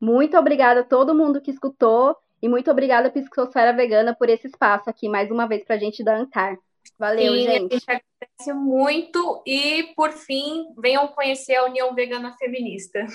Muito 0.00 0.36
obrigada 0.36 0.80
a 0.80 0.84
todo 0.84 1.14
mundo 1.14 1.40
que 1.40 1.50
escutou 1.50 2.16
e 2.42 2.48
muito 2.48 2.70
obrigada, 2.70 3.10
Psicosfera 3.10 3.72
Vegana, 3.72 4.14
por 4.14 4.28
esse 4.28 4.46
espaço 4.46 4.90
aqui 4.90 5.08
mais 5.08 5.30
uma 5.30 5.46
vez 5.46 5.64
para 5.64 5.76
a 5.76 5.78
gente 5.78 6.04
dançar. 6.04 6.56
Valeu, 6.98 7.34
Sim, 7.34 7.42
gente. 7.42 7.74
A 7.74 7.78
gente 7.78 7.84
agradece 7.90 8.52
muito 8.54 9.42
e, 9.46 9.94
por 9.96 10.12
fim, 10.12 10.66
venham 10.78 11.08
conhecer 11.08 11.56
a 11.56 11.64
União 11.64 11.94
Vegana 11.94 12.36
Feminista. 12.38 13.06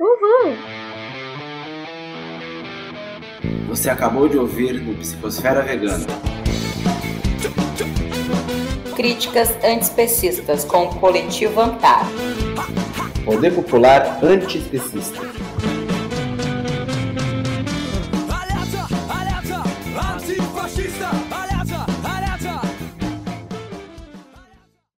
Uhul! 0.00 0.98
Você 3.68 3.90
acabou 3.90 4.28
de 4.28 4.36
ouvir 4.36 4.80
no 4.80 4.94
Psicosfera 4.94 5.62
Vegana. 5.62 6.06
Críticas 8.96 9.50
antiespecistas 9.64 10.64
com 10.64 10.84
o 10.86 10.94
coletivo 10.96 11.60
Antar. 11.60 12.06
Poder 13.24 13.52
Popular 13.52 14.18
Antiespecista. 14.22 15.20